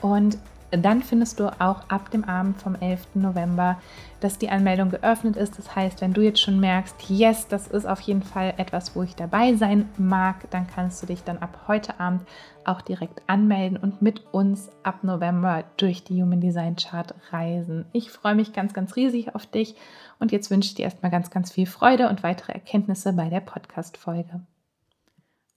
Und 0.01 0.38
dann 0.70 1.03
findest 1.03 1.40
du 1.40 1.48
auch 1.61 1.88
ab 1.88 2.11
dem 2.11 2.24
Abend 2.24 2.61
vom 2.61 2.74
11. 2.74 3.01
November, 3.14 3.79
dass 4.20 4.37
die 4.37 4.51
Anmeldung 4.51 4.90
geöffnet 4.90 5.37
ist. 5.37 5.59
Das 5.59 5.74
heißt, 5.74 6.03
wenn 6.03 6.12
du 6.12 6.20
jetzt 6.20 6.40
schon 6.40 6.61
merkst, 6.61 7.09
yes, 7.09 7.48
das 7.48 7.68
ist 7.68 7.87
auf 7.87 8.01
jeden 8.03 8.22
Fall 8.22 8.53
etwas, 8.59 8.94
wo 8.94 9.03
ich 9.03 9.16
dabei 9.16 9.55
sein 9.55 9.88
mag, 9.96 10.51
dann 10.51 10.66
kannst 10.66 11.03
du 11.03 11.07
dich 11.07 11.24
dann 11.24 11.38
ab 11.38 11.61
heute 11.68 11.98
Abend 11.98 12.22
auch 12.69 12.83
direkt 12.83 13.23
anmelden 13.27 13.79
und 13.79 14.03
mit 14.03 14.25
uns 14.33 14.71
ab 14.83 15.03
November 15.03 15.65
durch 15.79 16.05
die 16.05 16.23
Human 16.23 16.41
Design 16.41 16.77
Chart 16.77 17.15
reisen. 17.33 17.87
Ich 17.93 18.11
freue 18.11 18.35
mich 18.35 18.53
ganz, 18.53 18.75
ganz 18.75 18.95
riesig 18.95 19.35
auf 19.35 19.47
dich 19.47 19.75
und 20.19 20.33
jetzt 20.33 20.51
wünsche 20.51 20.69
ich 20.69 20.75
dir 20.75 20.85
erstmal 20.85 21.11
ganz, 21.11 21.31
ganz 21.31 21.51
viel 21.51 21.67
Freude 21.67 22.09
und 22.09 22.23
weitere 22.23 22.53
Erkenntnisse 22.53 23.13
bei 23.15 23.29
der 23.29 23.41
Podcast-Folge. 23.41 24.41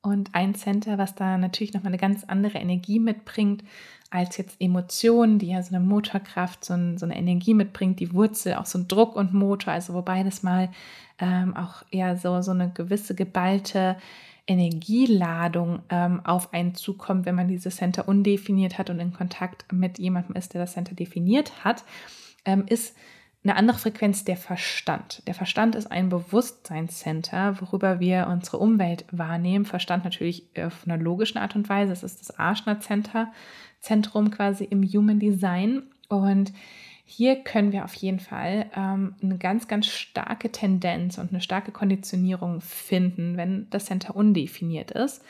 Und 0.04 0.34
ein 0.34 0.56
Center, 0.56 0.98
was 0.98 1.14
da 1.14 1.38
natürlich 1.38 1.74
nochmal 1.74 1.92
eine 1.92 2.00
ganz 2.00 2.24
andere 2.24 2.58
Energie 2.58 3.00
mitbringt 3.00 3.64
als 4.10 4.36
jetzt 4.38 4.60
Emotionen, 4.60 5.38
die 5.38 5.50
ja 5.50 5.62
so 5.62 5.76
eine 5.76 5.86
Motorkraft, 5.86 6.66
so, 6.66 6.74
ein, 6.74 6.98
so 6.98 7.06
eine 7.06 7.16
Energie 7.16 7.54
mitbringt, 7.54 8.00
die 8.00 8.14
Wurzel, 8.14 8.56
auch 8.56 8.66
so 8.66 8.80
ein 8.80 8.88
Druck 8.88 9.16
und 9.16 9.34
Motor, 9.34 9.74
also 9.74 9.94
wo 9.94 10.02
beides 10.02 10.44
mal 10.44 10.70
ähm, 11.20 11.56
auch 11.56 11.84
eher 11.92 12.18
so, 12.18 12.42
so 12.42 12.52
eine 12.52 12.72
gewisse 12.72 13.14
geballte 13.14 13.96
Energieladung 14.48 15.84
ähm, 15.90 16.22
auf 16.26 16.54
einen 16.54 16.76
zukommt, 16.76 17.26
wenn 17.26 17.36
man 17.36 17.48
dieses 17.48 17.78
Center 17.78 18.08
undefiniert 18.08 18.78
hat 18.78 18.90
und 18.90 19.00
in 19.00 19.14
Kontakt 19.14 19.72
mit 19.72 20.00
jemandem 20.00 20.36
ist, 20.36 20.54
der 20.54 20.62
das 20.62 20.74
Center 20.74 20.96
definiert 20.96 21.64
hat, 21.64 21.84
ähm, 22.46 22.66
ist 22.68 22.96
eine 23.44 23.56
andere 23.56 23.78
Frequenz 23.78 24.24
der 24.24 24.38
Verstand. 24.38 25.24
Der 25.28 25.34
Verstand 25.34 25.76
ist 25.76 25.92
ein 25.92 26.10
Bewusstseinscenter, 26.10 27.60
worüber 27.60 28.00
wir 28.00 28.28
unsere 28.30 28.60
Umwelt 28.60 29.06
wahrnehmen. 29.12 29.66
Verstand 29.66 30.04
natürlich 30.04 30.46
auf 30.58 30.86
einer 30.86 30.98
logischen 30.98 31.40
Art 31.40 31.56
und 31.56 31.68
Weise. 31.68 31.92
Es 31.92 32.04
ist 32.04 32.20
das 32.20 32.38
Arschner-Center, 32.38 33.32
Zentrum 33.80 34.30
quasi 34.30 34.64
im 34.66 34.84
Human 34.84 35.20
Design. 35.20 35.84
Und 36.08 36.54
hier 37.12 37.44
können 37.44 37.74
wir 37.74 37.84
auf 37.84 37.94
jeden 37.96 38.22
Fall 38.22 38.72
ähm, 38.74 39.16
eine 39.22 39.38
ganz, 39.38 39.68
ganz 39.68 39.88
starke 39.88 40.50
Tendenz 40.50 41.18
und 41.18 41.32
eine 41.32 41.42
starke 41.42 41.74
Konditionierung 41.74 42.62
finden, 42.62 43.36
wenn 43.36 43.70
das 43.70 43.86
Center 43.86 44.16
undefiniert 44.16 44.92
ist, 44.92 45.22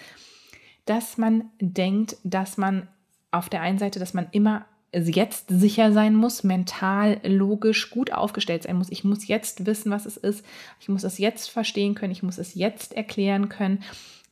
dass 0.85 1.17
man 1.17 1.45
denkt, 1.59 2.17
dass 2.23 2.57
man 2.57 2.87
auf 3.31 3.49
der 3.49 3.61
einen 3.61 3.79
Seite, 3.79 3.97
dass 3.99 4.13
man 4.13 4.27
immer 4.31 4.65
jetzt 4.93 5.45
sicher 5.49 5.91
sein 5.91 6.13
muss, 6.15 6.43
mental, 6.43 7.19
logisch 7.23 7.89
gut 7.89 8.13
aufgestellt 8.13 8.63
sein 8.63 8.75
muss. 8.75 8.91
Ich 8.91 9.03
muss 9.03 9.27
jetzt 9.27 9.65
wissen, 9.65 9.89
was 9.89 10.05
es 10.05 10.17
ist. 10.17 10.45
Ich 10.79 10.87
muss 10.87 11.03
es 11.03 11.17
jetzt 11.17 11.49
verstehen 11.49 11.95
können. 11.95 12.11
Ich 12.11 12.23
muss 12.23 12.37
es 12.37 12.53
jetzt 12.53 12.93
erklären 12.93 13.49
können. 13.49 13.83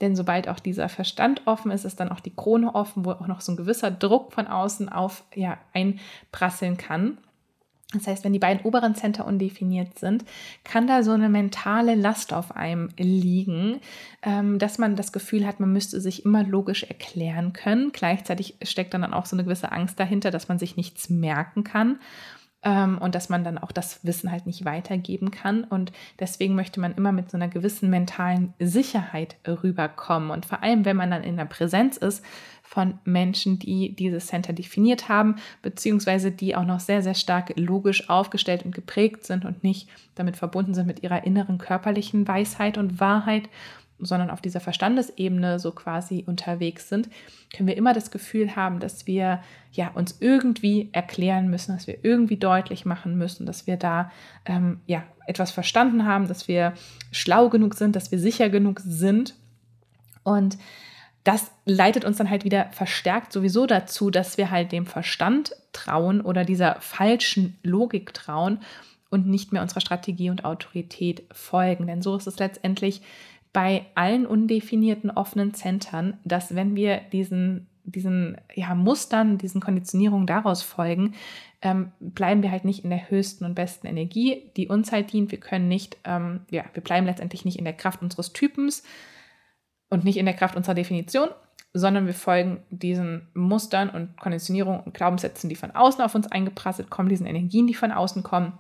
Denn 0.02 0.16
sobald 0.16 0.48
auch 0.50 0.60
dieser 0.60 0.88
Verstand 0.88 1.42
offen 1.46 1.72
ist, 1.72 1.86
ist 1.86 2.00
dann 2.00 2.10
auch 2.10 2.20
die 2.20 2.36
Krone 2.36 2.76
offen, 2.76 3.06
wo 3.06 3.12
auch 3.12 3.28
noch 3.28 3.42
so 3.42 3.54
ein 3.54 3.58
gewisser 3.58 3.90
Druck 3.90 4.34
von 4.34 4.48
außen 4.48 4.90
auf 4.90 5.24
ja, 5.34 5.58
einprasseln 5.74 6.78
kann. 6.78 7.18
Das 7.94 8.06
heißt, 8.06 8.24
wenn 8.24 8.34
die 8.34 8.40
beiden 8.40 8.64
oberen 8.64 8.94
Center 8.94 9.26
undefiniert 9.26 9.98
sind, 9.98 10.24
kann 10.64 10.86
da 10.86 11.02
so 11.02 11.12
eine 11.12 11.28
mentale 11.28 11.96
Last 11.96 12.34
auf 12.34 12.56
einem 12.56 12.90
liegen, 12.98 13.80
ähm, 14.22 14.60
dass 14.60 14.78
man 14.78 14.96
das 14.96 15.12
Gefühl 15.12 15.48
hat, 15.48 15.60
man 15.60 15.74
müsste 15.74 16.00
sich 16.00 16.24
immer 16.24 16.44
logisch 16.44 16.84
erklären 16.84 17.52
können. 17.52 17.92
Gleichzeitig 17.92 18.58
steckt 18.62 18.94
dann 18.94 19.04
auch 19.12 19.26
so 19.26 19.36
eine 19.36 19.44
gewisse 19.44 19.72
Angst 19.72 20.00
dahinter, 20.00 20.30
dass 20.30 20.48
man 20.48 20.60
sich 20.60 20.78
nichts 20.78 21.10
merken 21.10 21.64
kann 21.64 22.00
ähm, 22.64 22.98
und 23.00 23.16
dass 23.16 23.30
man 23.30 23.44
dann 23.44 23.58
auch 23.58 23.72
das 23.72 24.06
Wissen 24.06 24.32
halt 24.32 24.46
nicht 24.46 24.66
weitergeben 24.66 25.32
kann. 25.32 25.64
Und 25.64 25.92
deswegen 26.20 26.56
möchte 26.56 26.80
man 26.80 26.94
immer 26.94 27.12
mit 27.12 27.32
so 27.32 27.38
einer 27.38 27.48
gewissen 27.48 27.90
mentalen 27.90 28.54
Sicherheit 28.60 29.38
rüberkommen. 29.48 30.32
Und 30.32 30.46
vor 30.46 30.62
allem, 30.62 30.86
wenn 30.86 30.98
man 30.98 31.12
dann 31.12 31.24
in 31.24 31.38
der 31.38 31.46
Präsenz 31.46 31.98
ist 31.98 32.24
von 32.70 33.00
Menschen, 33.04 33.58
die 33.58 33.96
dieses 33.96 34.28
Center 34.28 34.54
definiert 34.54 35.10
haben, 35.10 35.38
beziehungsweise 35.64 36.32
die 36.32 36.56
auch 36.56 36.66
noch 36.66 36.80
sehr, 36.80 37.02
sehr 37.02 37.16
stark 37.16 37.54
logisch 37.56 38.12
aufgestellt 38.12 38.64
und 38.64 38.76
geprägt 38.76 39.26
sind 39.26 39.44
und 39.44 39.64
nicht 39.64 39.90
damit 40.14 40.38
verbunden 40.38 40.76
sind 40.76 40.86
mit 40.86 41.02
ihrer 41.02 41.24
inneren 41.24 41.58
körperlichen 41.58 42.28
Weisheit 42.28 42.78
und 42.78 43.00
Wahrheit 43.00 43.50
sondern 44.02 44.30
auf 44.30 44.40
dieser 44.40 44.62
Verstandesebene 44.62 45.60
so 45.60 45.74
quasi 45.74 46.24
unterwegs 46.26 46.88
sind, 46.88 47.10
können 47.54 47.68
wir 47.68 47.76
immer 47.76 47.94
das 47.94 48.12
Gefühl 48.12 48.56
haben, 48.56 48.80
dass 48.80 49.08
wir 49.08 49.42
ja 49.74 49.90
uns 49.90 50.20
irgendwie 50.22 50.88
erklären 50.94 51.50
müssen, 51.50 51.74
dass 51.74 51.86
wir 51.86 51.98
irgendwie 52.04 52.38
deutlich 52.38 52.86
machen 52.86 53.18
müssen, 53.18 53.46
dass 53.46 53.68
wir 53.68 53.76
da 53.76 54.10
ähm, 54.46 54.80
ja 54.86 55.04
etwas 55.28 55.52
verstanden 55.52 56.06
haben, 56.06 56.30
dass 56.30 56.48
wir 56.48 56.76
schlau 57.12 57.50
genug 57.50 57.74
sind, 57.74 57.98
dass 57.98 58.10
wir 58.10 58.20
sicher 58.20 58.48
genug 58.48 58.80
sind. 58.80 59.36
Und 60.24 60.58
das 61.24 61.52
leitet 61.66 62.06
uns 62.06 62.18
dann 62.18 62.30
halt 62.30 62.46
wieder 62.46 62.70
verstärkt 62.72 63.34
sowieso 63.34 63.66
dazu, 63.66 64.10
dass 64.10 64.38
wir 64.38 64.52
halt 64.52 64.72
dem 64.72 64.86
Verstand 64.86 65.56
trauen 65.74 66.22
oder 66.22 66.46
dieser 66.46 66.80
falschen 66.80 67.58
Logik 67.62 68.14
trauen 68.14 68.60
und 69.10 69.28
nicht 69.28 69.52
mehr 69.52 69.62
unserer 69.62 69.82
Strategie 69.82 70.30
und 70.30 70.46
Autorität 70.46 71.24
folgen. 71.32 71.88
Denn 71.88 72.02
so 72.02 72.16
ist 72.16 72.28
es 72.28 72.40
letztendlich 72.40 73.02
bei 73.52 73.86
allen 73.96 74.26
undefinierten 74.26 75.10
offenen 75.10 75.54
Zentren, 75.54 76.18
dass 76.24 76.56
wenn 76.56 76.76
wir 76.76 77.02
diesen, 77.12 77.68
diesen 77.84 78.38
ja, 78.54 78.76
Mustern, 78.76 79.38
diesen 79.38 79.60
Konditionierungen 79.60 80.28
daraus 80.28 80.62
folgen, 80.62 81.16
ähm, 81.62 81.92
bleiben 82.00 82.44
wir 82.44 82.52
halt 82.52 82.64
nicht 82.64 82.84
in 82.84 82.92
der 82.92 83.10
höchsten 83.10 83.46
und 83.46 83.56
besten 83.56 83.88
Energie, 83.88 84.44
die 84.56 84.68
uns 84.68 84.92
halt 84.92 85.12
dient. 85.12 85.32
Wir 85.32 85.40
können 85.40 85.68
nicht, 85.68 85.98
ähm, 86.06 86.42
ja, 86.52 86.64
wir 86.74 86.84
bleiben 86.84 87.08
letztendlich 87.08 87.44
nicht 87.44 87.58
in 87.58 87.66
der 87.66 87.74
Kraft 87.74 88.02
unseres 88.02 88.32
Typens 88.32 88.84
und 89.90 90.04
nicht 90.04 90.18
in 90.18 90.26
der 90.26 90.36
Kraft 90.36 90.56
unserer 90.56 90.76
Definition, 90.76 91.30
sondern 91.74 92.08
wir 92.08 92.16
folgen 92.16 92.64
diesen 92.72 93.28
Mustern 93.34 93.90
und 93.90 94.18
Konditionierungen 94.20 94.82
und 94.82 94.94
Glaubenssätzen, 94.94 95.50
die 95.50 95.56
von 95.56 95.72
außen 95.72 96.04
auf 96.04 96.16
uns 96.16 96.32
eingeprasselt 96.32 96.90
kommen, 96.90 97.10
diesen 97.10 97.28
Energien, 97.28 97.68
die 97.68 97.76
von 97.76 97.92
außen 97.92 98.24
kommen. 98.24 98.54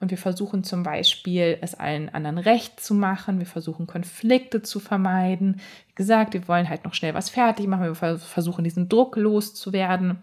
Und 0.00 0.10
wir 0.10 0.18
versuchen 0.18 0.64
zum 0.64 0.82
Beispiel, 0.82 1.58
es 1.60 1.74
allen 1.74 2.08
anderen 2.08 2.38
recht 2.38 2.80
zu 2.80 2.94
machen. 2.94 3.38
Wir 3.38 3.46
versuchen, 3.46 3.86
Konflikte 3.86 4.62
zu 4.62 4.80
vermeiden. 4.80 5.60
Wie 5.88 5.94
gesagt, 5.94 6.34
wir 6.34 6.48
wollen 6.48 6.68
halt 6.68 6.84
noch 6.84 6.94
schnell 6.94 7.14
was 7.14 7.30
fertig 7.30 7.68
machen. 7.68 7.84
Wir 7.84 8.18
versuchen, 8.18 8.64
diesen 8.64 8.88
Druck 8.88 9.16
loszuwerden. 9.16 10.22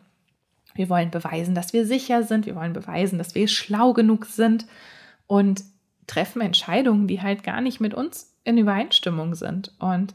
Wir 0.75 0.89
wollen 0.89 1.11
beweisen, 1.11 1.55
dass 1.55 1.71
wir 1.71 1.85
sicher 1.85 2.23
sind. 2.23 2.45
Wir 2.45 2.55
wollen 2.55 2.73
beweisen, 2.73 3.17
dass 3.17 3.35
wir 3.35 3.47
schlau 3.47 3.93
genug 3.93 4.25
sind. 4.25 4.67
Und 5.27 5.63
treffen 6.07 6.41
Entscheidungen, 6.41 7.07
die 7.07 7.21
halt 7.21 7.43
gar 7.43 7.61
nicht 7.61 7.79
mit 7.79 7.93
uns 7.93 8.35
in 8.43 8.57
Übereinstimmung 8.57 9.33
sind. 9.35 9.71
Und 9.79 10.13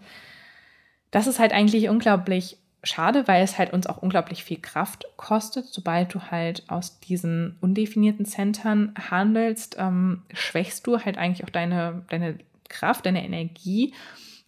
das 1.10 1.26
ist 1.26 1.38
halt 1.38 1.52
eigentlich 1.52 1.88
unglaublich 1.88 2.58
schade, 2.84 3.26
weil 3.26 3.42
es 3.42 3.58
halt 3.58 3.72
uns 3.72 3.86
auch 3.86 3.98
unglaublich 3.98 4.44
viel 4.44 4.60
Kraft 4.60 5.06
kostet. 5.16 5.66
Sobald 5.66 6.14
du 6.14 6.20
halt 6.30 6.64
aus 6.68 7.00
diesen 7.00 7.56
undefinierten 7.60 8.24
Centern 8.24 8.94
handelst, 9.10 9.76
ähm, 9.78 10.22
schwächst 10.32 10.86
du 10.86 10.98
halt 10.98 11.18
eigentlich 11.18 11.44
auch 11.44 11.50
deine, 11.50 12.04
deine 12.08 12.38
Kraft, 12.68 13.06
deine 13.06 13.24
Energie. 13.24 13.94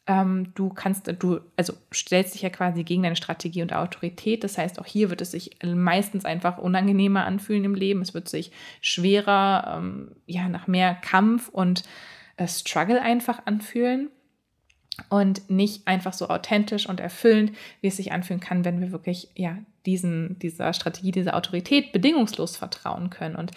Ähm, 0.06 0.52
du 0.54 0.70
kannst, 0.70 1.12
du, 1.18 1.40
also 1.56 1.72
stellst 1.92 2.34
dich 2.34 2.42
ja 2.42 2.50
quasi 2.50 2.84
gegen 2.84 3.02
deine 3.02 3.16
Strategie 3.16 3.62
und 3.62 3.72
Autorität. 3.72 4.44
Das 4.44 4.58
heißt, 4.58 4.78
auch 4.78 4.86
hier 4.86 5.10
wird 5.10 5.20
es 5.20 5.32
sich 5.32 5.58
meistens 5.64 6.24
einfach 6.24 6.58
unangenehmer 6.58 7.24
anfühlen 7.24 7.64
im 7.64 7.74
Leben. 7.74 8.00
Es 8.00 8.14
wird 8.14 8.28
sich 8.28 8.52
schwerer, 8.80 9.76
ähm, 9.76 10.12
ja, 10.26 10.48
nach 10.48 10.66
mehr 10.68 10.94
Kampf 10.94 11.48
und 11.48 11.82
äh, 12.36 12.46
Struggle 12.46 13.02
einfach 13.02 13.44
anfühlen 13.46 14.08
und 15.08 15.48
nicht 15.48 15.86
einfach 15.86 16.12
so 16.12 16.28
authentisch 16.28 16.88
und 16.88 17.00
erfüllend, 17.00 17.52
wie 17.80 17.88
es 17.88 17.96
sich 17.96 18.12
anfühlen 18.12 18.40
kann, 18.40 18.64
wenn 18.64 18.80
wir 18.80 18.92
wirklich 18.92 19.28
ja 19.34 19.56
diesen, 19.86 20.38
dieser 20.38 20.72
Strategie, 20.72 21.10
dieser 21.10 21.36
Autorität 21.36 21.92
bedingungslos 21.92 22.56
vertrauen 22.56 23.10
können. 23.10 23.36
Und 23.36 23.52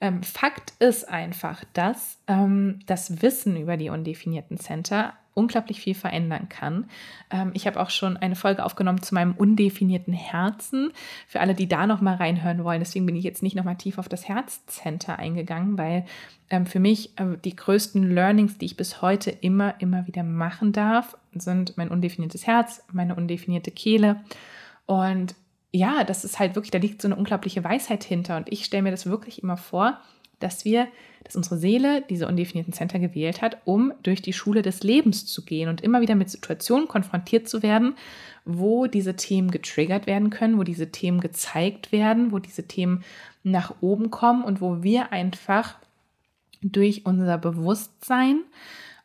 ähm, 0.00 0.22
Fakt 0.22 0.72
ist 0.78 1.08
einfach, 1.08 1.62
dass 1.74 2.18
ähm, 2.26 2.80
das 2.86 3.22
Wissen 3.22 3.56
über 3.56 3.76
die 3.76 3.90
undefinierten 3.90 4.58
Center 4.58 5.12
unglaublich 5.34 5.80
viel 5.80 5.94
verändern 5.94 6.48
kann. 6.48 6.86
Ähm, 7.30 7.50
ich 7.54 7.66
habe 7.66 7.80
auch 7.80 7.90
schon 7.90 8.16
eine 8.16 8.36
Folge 8.36 8.64
aufgenommen 8.64 9.02
zu 9.02 9.14
meinem 9.14 9.32
undefinierten 9.32 10.12
Herzen. 10.12 10.92
Für 11.26 11.40
alle, 11.40 11.54
die 11.54 11.68
da 11.68 11.86
noch 11.86 12.00
mal 12.00 12.16
reinhören 12.16 12.64
wollen. 12.64 12.80
Deswegen 12.80 13.06
bin 13.06 13.16
ich 13.16 13.24
jetzt 13.24 13.42
nicht 13.42 13.56
noch 13.56 13.64
mal 13.64 13.76
tief 13.76 13.98
auf 13.98 14.08
das 14.08 14.28
Herzcenter 14.28 15.18
eingegangen, 15.18 15.78
weil 15.78 16.04
ähm, 16.50 16.66
für 16.66 16.80
mich 16.80 17.18
äh, 17.18 17.36
die 17.44 17.56
größten 17.56 18.14
Learnings, 18.14 18.58
die 18.58 18.66
ich 18.66 18.76
bis 18.76 19.02
heute 19.02 19.30
immer, 19.30 19.74
immer 19.80 20.06
wieder 20.06 20.22
machen 20.22 20.72
darf, 20.72 21.16
sind 21.34 21.76
mein 21.76 21.88
undefiniertes 21.88 22.46
Herz, 22.46 22.82
meine 22.92 23.14
undefinierte 23.14 23.70
Kehle. 23.70 24.20
Und 24.86 25.34
ja, 25.72 26.02
das 26.04 26.24
ist 26.24 26.38
halt 26.38 26.56
wirklich, 26.56 26.72
da 26.72 26.78
liegt 26.78 27.00
so 27.00 27.08
eine 27.08 27.16
unglaubliche 27.16 27.62
Weisheit 27.62 28.02
hinter. 28.02 28.36
Und 28.36 28.52
ich 28.52 28.64
stelle 28.64 28.82
mir 28.82 28.90
das 28.90 29.06
wirklich 29.06 29.42
immer 29.42 29.56
vor, 29.56 30.00
dass 30.40 30.64
wir, 30.64 30.88
dass 31.24 31.36
unsere 31.36 31.58
Seele 31.58 32.02
diese 32.08 32.26
undefinierten 32.26 32.72
Center 32.72 32.98
gewählt 32.98 33.42
hat, 33.42 33.58
um 33.64 33.92
durch 34.02 34.22
die 34.22 34.32
Schule 34.32 34.62
des 34.62 34.82
Lebens 34.82 35.26
zu 35.26 35.44
gehen 35.44 35.68
und 35.68 35.80
immer 35.80 36.00
wieder 36.00 36.14
mit 36.14 36.30
Situationen 36.30 36.88
konfrontiert 36.88 37.48
zu 37.48 37.62
werden, 37.62 37.94
wo 38.44 38.86
diese 38.86 39.16
Themen 39.16 39.50
getriggert 39.50 40.06
werden 40.06 40.30
können, 40.30 40.58
wo 40.58 40.62
diese 40.62 40.90
Themen 40.90 41.20
gezeigt 41.20 41.92
werden, 41.92 42.32
wo 42.32 42.38
diese 42.38 42.66
Themen 42.66 43.04
nach 43.42 43.74
oben 43.80 44.10
kommen 44.10 44.44
und 44.44 44.60
wo 44.60 44.82
wir 44.82 45.12
einfach 45.12 45.76
durch 46.62 47.06
unser 47.06 47.38
Bewusstsein 47.38 48.40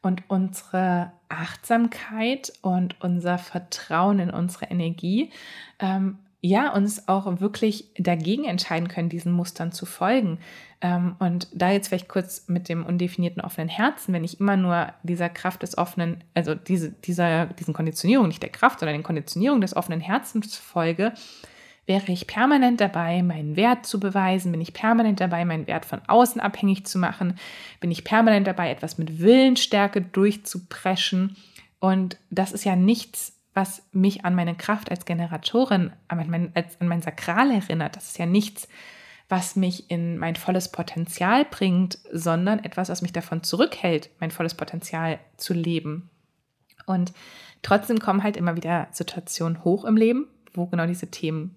und 0.01 0.23
unsere 0.27 1.11
Achtsamkeit 1.29 2.53
und 2.61 2.95
unser 3.01 3.37
Vertrauen 3.37 4.19
in 4.19 4.29
unsere 4.29 4.65
Energie 4.65 5.31
ähm, 5.79 6.19
ja, 6.45 6.71
uns 6.71 7.07
auch 7.07 7.39
wirklich 7.41 7.89
dagegen 7.97 8.43
entscheiden 8.43 8.87
können, 8.87 9.09
diesen 9.09 9.31
Mustern 9.31 9.71
zu 9.71 9.87
folgen. 9.87 10.37
Ähm, 10.79 11.15
und 11.17 11.47
da 11.53 11.71
jetzt 11.71 11.87
vielleicht 11.87 12.07
kurz 12.07 12.47
mit 12.47 12.69
dem 12.69 12.85
undefinierten 12.85 13.41
offenen 13.41 13.67
Herzen, 13.67 14.13
wenn 14.13 14.23
ich 14.23 14.39
immer 14.39 14.55
nur 14.55 14.93
dieser 15.01 15.29
Kraft 15.29 15.63
des 15.63 15.75
offenen, 15.75 16.23
also 16.35 16.53
diese, 16.53 16.91
dieser, 16.91 17.47
diesen 17.47 17.73
Konditionierung, 17.73 18.27
nicht 18.27 18.43
der 18.43 18.51
Kraft, 18.51 18.79
sondern 18.79 18.95
den 18.95 19.03
Konditionierung 19.03 19.59
des 19.59 19.75
offenen 19.75 20.01
Herzens 20.01 20.55
folge, 20.55 21.13
wäre 21.87 22.11
ich 22.11 22.27
permanent 22.27 22.79
dabei, 22.79 23.23
meinen 23.23 23.55
Wert 23.55 23.87
zu 23.87 23.99
beweisen, 23.99 24.51
bin 24.51 24.61
ich 24.61 24.73
permanent 24.73 25.19
dabei, 25.19 25.45
meinen 25.45 25.65
Wert 25.65 25.85
von 25.85 26.01
außen 26.05 26.39
abhängig 26.39 26.85
zu 26.85 26.99
machen, 26.99 27.39
bin 27.79 27.89
ich 27.89 28.03
permanent 28.03 28.45
dabei, 28.45 28.69
etwas 28.69 28.99
mit 28.99 29.19
Willensstärke 29.19 29.99
durchzupreschen. 30.01 31.35
Und 31.79 32.17
das 32.29 32.51
ist 32.51 32.65
ja 32.65 32.75
nichts, 32.75 33.34
was 33.55 33.81
mich 33.93 34.25
an 34.25 34.35
meine 34.35 34.53
Kraft 34.53 34.91
als 34.91 35.05
Generatorin, 35.05 35.93
an 36.09 36.29
mein, 36.29 36.51
als, 36.53 36.79
an 36.81 36.87
mein 36.87 37.01
Sakral 37.01 37.49
erinnert. 37.49 37.95
Das 37.95 38.09
ist 38.09 38.19
ja 38.19 38.25
nichts, 38.25 38.67
was 39.29 39.55
mich 39.55 39.89
in 39.89 40.17
mein 40.17 40.35
volles 40.35 40.71
Potenzial 40.71 41.45
bringt, 41.45 41.97
sondern 42.11 42.63
etwas, 42.63 42.89
was 42.89 43.01
mich 43.01 43.13
davon 43.13 43.41
zurückhält, 43.43 44.09
mein 44.19 44.29
volles 44.29 44.53
Potenzial 44.53 45.19
zu 45.37 45.53
leben. 45.53 46.09
Und 46.85 47.13
trotzdem 47.63 47.99
kommen 47.99 48.23
halt 48.23 48.37
immer 48.37 48.57
wieder 48.57 48.89
Situationen 48.91 49.63
hoch 49.63 49.85
im 49.85 49.97
Leben, 49.97 50.27
wo 50.53 50.67
genau 50.67 50.85
diese 50.85 51.09
Themen 51.09 51.55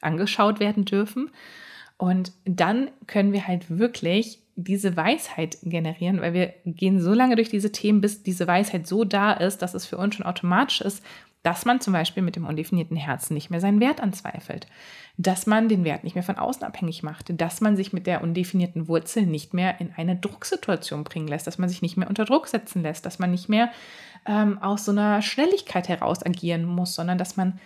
angeschaut 0.00 0.58
werden 0.58 0.86
dürfen. 0.86 1.30
Und 1.98 2.32
dann 2.44 2.90
können 3.06 3.32
wir 3.32 3.46
halt 3.46 3.78
wirklich 3.78 4.42
diese 4.56 4.96
Weisheit 4.96 5.58
generieren, 5.62 6.20
weil 6.22 6.32
wir 6.32 6.54
gehen 6.64 7.00
so 7.00 7.12
lange 7.12 7.36
durch 7.36 7.50
diese 7.50 7.72
Themen, 7.72 8.00
bis 8.00 8.22
diese 8.22 8.46
Weisheit 8.46 8.86
so 8.86 9.04
da 9.04 9.32
ist, 9.32 9.60
dass 9.60 9.74
es 9.74 9.84
für 9.84 9.98
uns 9.98 10.14
schon 10.14 10.26
automatisch 10.26 10.80
ist, 10.80 11.04
dass 11.46 11.64
man 11.64 11.80
zum 11.80 11.92
Beispiel 11.92 12.24
mit 12.24 12.34
dem 12.34 12.44
undefinierten 12.44 12.96
Herzen 12.96 13.34
nicht 13.34 13.50
mehr 13.50 13.60
seinen 13.60 13.78
Wert 13.78 14.00
anzweifelt, 14.00 14.66
dass 15.16 15.46
man 15.46 15.68
den 15.68 15.84
Wert 15.84 16.02
nicht 16.02 16.16
mehr 16.16 16.24
von 16.24 16.38
außen 16.38 16.64
abhängig 16.64 17.04
macht, 17.04 17.40
dass 17.40 17.60
man 17.60 17.76
sich 17.76 17.92
mit 17.92 18.08
der 18.08 18.20
undefinierten 18.20 18.88
Wurzel 18.88 19.26
nicht 19.26 19.54
mehr 19.54 19.80
in 19.80 19.92
eine 19.96 20.16
Drucksituation 20.16 21.04
bringen 21.04 21.28
lässt, 21.28 21.46
dass 21.46 21.58
man 21.58 21.68
sich 21.68 21.82
nicht 21.82 21.96
mehr 21.96 22.08
unter 22.08 22.24
Druck 22.24 22.48
setzen 22.48 22.82
lässt, 22.82 23.06
dass 23.06 23.20
man 23.20 23.30
nicht 23.30 23.48
mehr 23.48 23.70
ähm, 24.26 24.60
aus 24.60 24.86
so 24.86 24.90
einer 24.90 25.22
Schnelligkeit 25.22 25.88
heraus 25.88 26.26
agieren 26.26 26.64
muss, 26.64 26.96
sondern 26.96 27.16
dass 27.16 27.36
man 27.36 27.60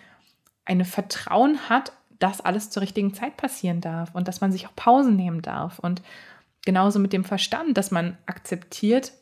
ein 0.66 0.84
Vertrauen 0.84 1.70
hat, 1.70 1.92
dass 2.18 2.42
alles 2.42 2.68
zur 2.68 2.82
richtigen 2.82 3.14
Zeit 3.14 3.38
passieren 3.38 3.80
darf 3.80 4.14
und 4.14 4.28
dass 4.28 4.42
man 4.42 4.52
sich 4.52 4.66
auch 4.66 4.76
Pausen 4.76 5.16
nehmen 5.16 5.40
darf. 5.40 5.78
Und 5.78 6.02
genauso 6.66 6.98
mit 6.98 7.14
dem 7.14 7.24
Verstand, 7.24 7.78
dass 7.78 7.90
man 7.90 8.18
akzeptiert, 8.26 9.12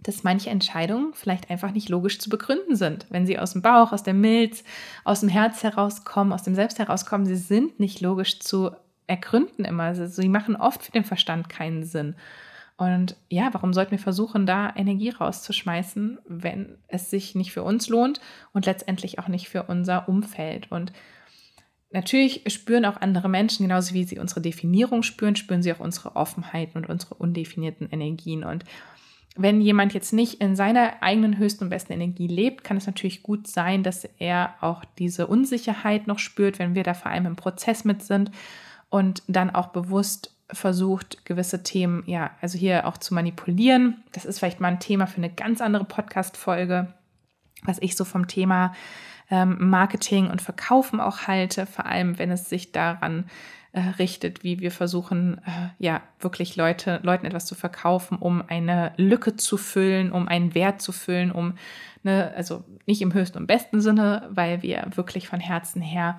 dass 0.00 0.22
manche 0.22 0.50
Entscheidungen 0.50 1.12
vielleicht 1.14 1.50
einfach 1.50 1.72
nicht 1.72 1.88
logisch 1.88 2.18
zu 2.18 2.30
begründen 2.30 2.76
sind. 2.76 3.06
Wenn 3.10 3.26
sie 3.26 3.38
aus 3.38 3.52
dem 3.52 3.62
Bauch, 3.62 3.92
aus 3.92 4.04
der 4.04 4.14
Milz, 4.14 4.62
aus 5.04 5.20
dem 5.20 5.28
Herz 5.28 5.62
herauskommen, 5.62 6.32
aus 6.32 6.44
dem 6.44 6.54
Selbst 6.54 6.78
herauskommen, 6.78 7.26
sie 7.26 7.36
sind 7.36 7.80
nicht 7.80 8.00
logisch 8.00 8.38
zu 8.40 8.70
ergründen 9.08 9.64
immer. 9.64 9.84
Also 9.84 10.06
sie 10.06 10.28
machen 10.28 10.54
oft 10.54 10.82
für 10.84 10.92
den 10.92 11.04
Verstand 11.04 11.48
keinen 11.48 11.84
Sinn. 11.84 12.14
Und 12.76 13.16
ja, 13.28 13.48
warum 13.52 13.74
sollten 13.74 13.90
wir 13.90 13.98
versuchen, 13.98 14.46
da 14.46 14.72
Energie 14.76 15.10
rauszuschmeißen, 15.10 16.20
wenn 16.28 16.78
es 16.86 17.10
sich 17.10 17.34
nicht 17.34 17.52
für 17.52 17.64
uns 17.64 17.88
lohnt 17.88 18.20
und 18.52 18.66
letztendlich 18.66 19.18
auch 19.18 19.26
nicht 19.26 19.48
für 19.48 19.64
unser 19.64 20.08
Umfeld? 20.08 20.70
Und 20.70 20.92
natürlich 21.90 22.44
spüren 22.46 22.84
auch 22.84 23.00
andere 23.00 23.28
Menschen, 23.28 23.66
genauso 23.66 23.94
wie 23.94 24.04
sie 24.04 24.20
unsere 24.20 24.40
Definierung 24.40 25.02
spüren, 25.02 25.34
spüren 25.34 25.60
sie 25.60 25.72
auch 25.72 25.80
unsere 25.80 26.14
Offenheiten 26.14 26.76
und 26.76 26.88
unsere 26.88 27.16
undefinierten 27.16 27.88
Energien. 27.90 28.44
Und 28.44 28.64
wenn 29.38 29.60
jemand 29.60 29.94
jetzt 29.94 30.12
nicht 30.12 30.40
in 30.40 30.56
seiner 30.56 31.00
eigenen 31.00 31.38
höchsten 31.38 31.64
und 31.64 31.70
besten 31.70 31.92
Energie 31.92 32.26
lebt, 32.26 32.64
kann 32.64 32.76
es 32.76 32.86
natürlich 32.86 33.22
gut 33.22 33.46
sein, 33.46 33.82
dass 33.82 34.04
er 34.18 34.54
auch 34.60 34.84
diese 34.98 35.28
Unsicherheit 35.28 36.06
noch 36.06 36.18
spürt, 36.18 36.58
wenn 36.58 36.74
wir 36.74 36.82
da 36.82 36.92
vor 36.92 37.10
allem 37.10 37.26
im 37.26 37.36
Prozess 37.36 37.84
mit 37.84 38.02
sind 38.02 38.32
und 38.90 39.22
dann 39.28 39.50
auch 39.50 39.68
bewusst 39.68 40.34
versucht, 40.50 41.24
gewisse 41.24 41.62
Themen, 41.62 42.02
ja, 42.06 42.30
also 42.40 42.58
hier 42.58 42.86
auch 42.86 42.96
zu 42.98 43.14
manipulieren. 43.14 44.02
Das 44.12 44.24
ist 44.24 44.38
vielleicht 44.38 44.60
mal 44.60 44.68
ein 44.68 44.80
Thema 44.80 45.06
für 45.06 45.18
eine 45.18 45.30
ganz 45.30 45.60
andere 45.60 45.84
Podcast-Folge, 45.84 46.92
was 47.64 47.78
ich 47.80 47.96
so 47.96 48.04
vom 48.04 48.28
Thema 48.28 48.72
ähm, 49.30 49.56
Marketing 49.70 50.28
und 50.28 50.42
Verkaufen 50.42 51.00
auch 51.00 51.26
halte, 51.26 51.66
vor 51.66 51.86
allem 51.86 52.18
wenn 52.18 52.30
es 52.30 52.48
sich 52.48 52.72
daran 52.72 53.24
äh, 53.72 53.80
richtet, 53.98 54.42
wie 54.42 54.60
wir 54.60 54.70
versuchen, 54.70 55.38
äh, 55.44 55.68
ja, 55.78 56.00
wirklich 56.20 56.56
Leute, 56.56 57.00
Leuten 57.02 57.26
etwas 57.26 57.46
zu 57.46 57.54
verkaufen, 57.54 58.16
um 58.16 58.42
eine 58.48 58.92
Lücke 58.96 59.36
zu 59.36 59.56
füllen, 59.56 60.10
um 60.10 60.26
einen 60.26 60.54
Wert 60.54 60.80
zu 60.80 60.92
füllen, 60.92 61.30
um, 61.30 61.54
ne, 62.02 62.32
also 62.34 62.64
nicht 62.86 63.02
im 63.02 63.12
höchsten 63.12 63.38
und 63.38 63.46
besten 63.46 63.80
Sinne, 63.80 64.28
weil 64.30 64.62
wir 64.62 64.86
wirklich 64.94 65.28
von 65.28 65.40
Herzen 65.40 65.82
her 65.82 66.18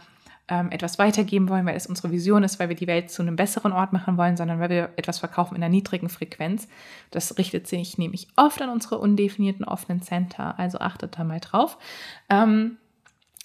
ähm, 0.49 0.71
etwas 0.71 0.99
weitergeben 0.99 1.49
wollen, 1.49 1.65
weil 1.65 1.75
es 1.75 1.87
unsere 1.87 2.11
Vision 2.11 2.43
ist, 2.43 2.59
weil 2.59 2.69
wir 2.69 2.75
die 2.75 2.87
Welt 2.87 3.11
zu 3.11 3.21
einem 3.21 3.35
besseren 3.35 3.71
Ort 3.71 3.93
machen 3.93 4.17
wollen, 4.17 4.37
sondern 4.37 4.59
weil 4.59 4.69
wir 4.69 4.89
etwas 4.95 5.19
verkaufen 5.19 5.55
in 5.55 5.63
einer 5.63 5.71
niedrigen 5.71 6.09
Frequenz. 6.09 6.67
Das 7.11 7.37
richtet 7.37 7.67
sich 7.67 7.97
nämlich 7.97 8.27
oft 8.35 8.61
an 8.61 8.69
unsere 8.69 8.97
undefinierten 8.97 9.65
offenen 9.65 10.01
Center, 10.01 10.57
also 10.57 10.79
achtet 10.79 11.17
da 11.17 11.23
mal 11.23 11.39
drauf. 11.39 11.77
Ähm, 12.29 12.77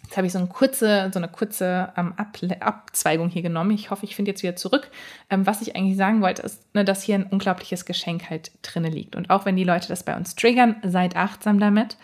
Jetzt 0.05 0.19
habe 0.19 0.27
ich 0.27 0.33
so 0.35 0.39
eine 0.39 0.49
kurze, 0.49 1.11
so 1.13 1.19
eine 1.19 1.29
kurze 1.29 1.93
ähm, 1.97 2.13
Ab 2.17 2.37
Abzweigung 2.61 3.31
hier 3.31 3.41
genommen. 3.43 3.71
Ich 3.71 3.91
hoffe, 3.91 4.05
ich 4.05 4.15
finde 4.15 4.33
jetzt 4.33 4.43
wieder 4.43 4.55
zurück. 4.55 4.91
Ähm, 5.31 5.47
was 5.47 5.63
ich 5.63 5.75
eigentlich 5.75 5.97
sagen 5.97 6.21
wollte, 6.21 6.43
ist, 6.43 6.63
ne, 6.75 6.85
dass 6.85 7.03
hier 7.03 7.15
ein 7.15 7.25
unglaubliches 7.25 7.87
Geschenk 7.87 8.29
halt 8.29 8.53
drinne 8.61 8.91
liegt. 8.91 9.17
Und 9.17 9.31
auch 9.31 9.47
wenn 9.47 9.57
die 9.57 9.65
Leute 9.65 9.89
das 9.89 10.03
bei 10.03 10.15
uns 10.15 10.35
triggern, 10.35 10.77
seid 10.83 11.17
achtsam 11.17 11.59
damit. 11.59 11.97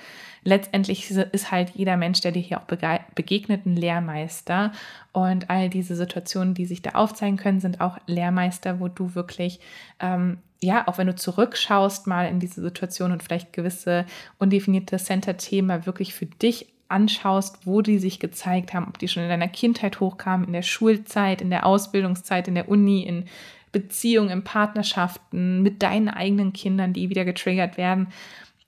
Letztendlich 0.42 1.10
ist 1.10 1.50
halt 1.50 1.70
jeder 1.70 1.96
Mensch, 1.96 2.20
der 2.20 2.32
dir 2.32 2.40
hier 2.40 2.60
auch 2.60 2.66
begegnet, 3.14 3.66
ein 3.66 3.76
Lehrmeister. 3.76 4.72
Und 5.12 5.50
all 5.50 5.68
diese 5.68 5.96
Situationen, 5.96 6.54
die 6.54 6.66
sich 6.66 6.82
da 6.82 6.90
aufzeigen 6.90 7.36
können, 7.36 7.60
sind 7.60 7.80
auch 7.80 7.98
Lehrmeister, 8.06 8.80
wo 8.80 8.88
du 8.88 9.14
wirklich 9.14 9.60
ähm, 10.00 10.38
ja, 10.62 10.86
auch 10.86 10.98
wenn 10.98 11.06
du 11.06 11.14
zurückschaust 11.14 12.06
mal 12.06 12.28
in 12.28 12.38
diese 12.38 12.60
Situation 12.60 13.12
und 13.12 13.22
vielleicht 13.22 13.52
gewisse 13.52 14.04
undefinierte 14.38 14.98
Center-Themen 14.98 15.86
wirklich 15.86 16.14
für 16.14 16.26
dich 16.26 16.66
anschaust, 16.88 17.66
wo 17.66 17.82
die 17.82 17.98
sich 17.98 18.20
gezeigt 18.20 18.74
haben, 18.74 18.86
ob 18.88 18.98
die 18.98 19.08
schon 19.08 19.22
in 19.22 19.28
deiner 19.28 19.48
Kindheit 19.48 20.00
hochkamen, 20.00 20.46
in 20.46 20.52
der 20.52 20.62
Schulzeit, 20.62 21.40
in 21.40 21.50
der 21.50 21.64
Ausbildungszeit, 21.64 22.48
in 22.48 22.56
der 22.56 22.68
Uni, 22.68 23.02
in 23.02 23.24
Beziehungen, 23.72 24.30
in 24.30 24.44
Partnerschaften, 24.44 25.62
mit 25.62 25.82
deinen 25.82 26.08
eigenen 26.08 26.52
Kindern, 26.52 26.92
die 26.92 27.08
wieder 27.08 27.24
getriggert 27.24 27.76
werden, 27.76 28.08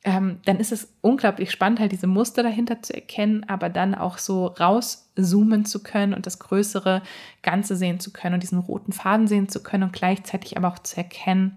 ähm, 0.05 0.41
dann 0.45 0.59
ist 0.59 0.73
es 0.73 0.93
unglaublich 1.01 1.53
spannend, 1.53 1.79
halt 1.79 1.93
diese 1.93 2.09
Muster 2.09 2.43
dahinter 2.43 2.83
zu 2.83 2.93
erkennen, 2.93 3.45
aber 3.49 3.69
dann 3.69 3.95
auch 3.95 4.19
so 4.19 4.47
rauszoomen 4.47 5.65
zu 5.65 5.83
können 5.83 6.12
und 6.12 6.27
das 6.27 6.41
größere 6.41 7.03
Ganze 7.43 7.77
sehen 7.77 8.01
zu 8.01 8.12
können 8.12 8.35
und 8.35 8.43
diesen 8.43 8.59
roten 8.59 8.93
Faden 8.93 9.29
sehen 9.29 9.49
zu 9.49 9.62
können 9.62 9.85
und 9.85 9.93
gleichzeitig 9.93 10.57
aber 10.57 10.69
auch 10.69 10.81
zu 10.81 10.97
erkennen, 10.97 11.57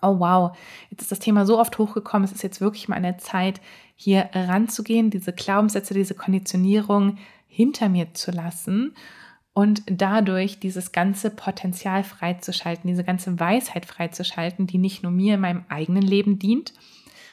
oh 0.00 0.18
wow, 0.18 0.56
jetzt 0.90 1.02
ist 1.02 1.12
das 1.12 1.18
Thema 1.18 1.44
so 1.44 1.58
oft 1.58 1.76
hochgekommen, 1.78 2.24
es 2.24 2.32
ist 2.32 2.42
jetzt 2.42 2.60
wirklich 2.60 2.88
mal 2.88 2.96
eine 2.96 3.18
Zeit, 3.18 3.60
hier 3.96 4.30
ranzugehen, 4.32 5.10
diese 5.10 5.32
Glaubenssätze, 5.32 5.94
diese 5.94 6.14
Konditionierung 6.14 7.18
hinter 7.46 7.88
mir 7.88 8.14
zu 8.14 8.30
lassen 8.30 8.94
und 9.52 9.82
dadurch 9.86 10.58
dieses 10.58 10.90
ganze 10.90 11.30
Potenzial 11.30 12.02
freizuschalten, 12.02 12.88
diese 12.88 13.04
ganze 13.04 13.38
Weisheit 13.38 13.84
freizuschalten, 13.84 14.66
die 14.66 14.78
nicht 14.78 15.02
nur 15.02 15.12
mir 15.12 15.34
in 15.34 15.40
meinem 15.40 15.64
eigenen 15.68 16.02
Leben 16.02 16.38
dient, 16.38 16.72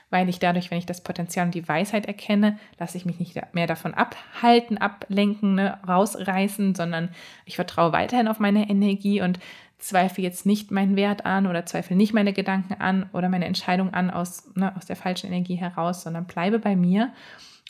weil 0.09 0.29
ich 0.29 0.39
dadurch, 0.39 0.71
wenn 0.71 0.77
ich 0.77 0.85
das 0.85 1.01
Potenzial 1.01 1.45
und 1.45 1.55
die 1.55 1.67
Weisheit 1.67 2.05
erkenne, 2.05 2.57
lasse 2.79 2.97
ich 2.97 3.05
mich 3.05 3.19
nicht 3.19 3.39
mehr 3.53 3.67
davon 3.67 3.93
abhalten, 3.93 4.77
ablenken, 4.77 5.55
ne, 5.55 5.77
rausreißen, 5.87 6.75
sondern 6.75 7.09
ich 7.45 7.55
vertraue 7.55 7.93
weiterhin 7.93 8.27
auf 8.27 8.39
meine 8.39 8.69
Energie 8.69 9.21
und 9.21 9.39
zweifle 9.77 10.23
jetzt 10.23 10.45
nicht 10.45 10.71
meinen 10.71 10.95
Wert 10.95 11.25
an 11.25 11.47
oder 11.47 11.65
zweifle 11.65 11.95
nicht 11.95 12.13
meine 12.13 12.33
Gedanken 12.33 12.73
an 12.73 13.09
oder 13.13 13.29
meine 13.29 13.45
Entscheidung 13.45 13.93
an 13.93 14.09
aus, 14.09 14.49
ne, 14.55 14.75
aus 14.75 14.85
der 14.85 14.95
falschen 14.95 15.27
Energie 15.27 15.55
heraus, 15.55 16.03
sondern 16.03 16.25
bleibe 16.25 16.59
bei 16.59 16.75
mir. 16.75 17.11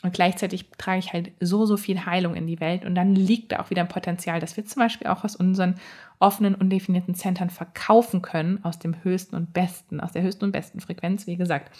Und 0.02 0.14
gleichzeitig 0.14 0.70
trage 0.78 0.98
ich 0.98 1.12
halt 1.12 1.32
so, 1.40 1.66
so 1.66 1.76
viel 1.76 2.06
Heilung 2.06 2.34
in 2.34 2.46
die 2.46 2.60
Welt. 2.60 2.86
Und 2.86 2.94
dann 2.94 3.14
liegt 3.14 3.52
da 3.52 3.60
auch 3.60 3.68
wieder 3.68 3.82
ein 3.82 3.88
Potenzial, 3.88 4.40
dass 4.40 4.56
wir 4.56 4.64
zum 4.64 4.80
Beispiel 4.80 5.08
auch 5.08 5.24
aus 5.24 5.36
unseren 5.36 5.74
offenen, 6.18 6.54
undefinierten 6.54 7.14
Zentren 7.14 7.50
verkaufen 7.50 8.22
können, 8.22 8.64
aus 8.64 8.78
dem 8.78 9.04
höchsten 9.04 9.36
und 9.36 9.52
besten, 9.52 10.00
aus 10.00 10.12
der 10.12 10.22
höchsten 10.22 10.44
und 10.44 10.52
besten 10.52 10.80
Frequenz. 10.80 11.26
Wie 11.26 11.36
gesagt, 11.36 11.70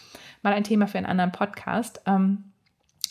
mal 0.43 0.53
ein 0.53 0.65
Thema 0.65 0.87
für 0.87 0.99
einen 0.99 1.07
anderen 1.07 1.33
Podcast. 1.33 2.03
Ähm, 2.07 2.45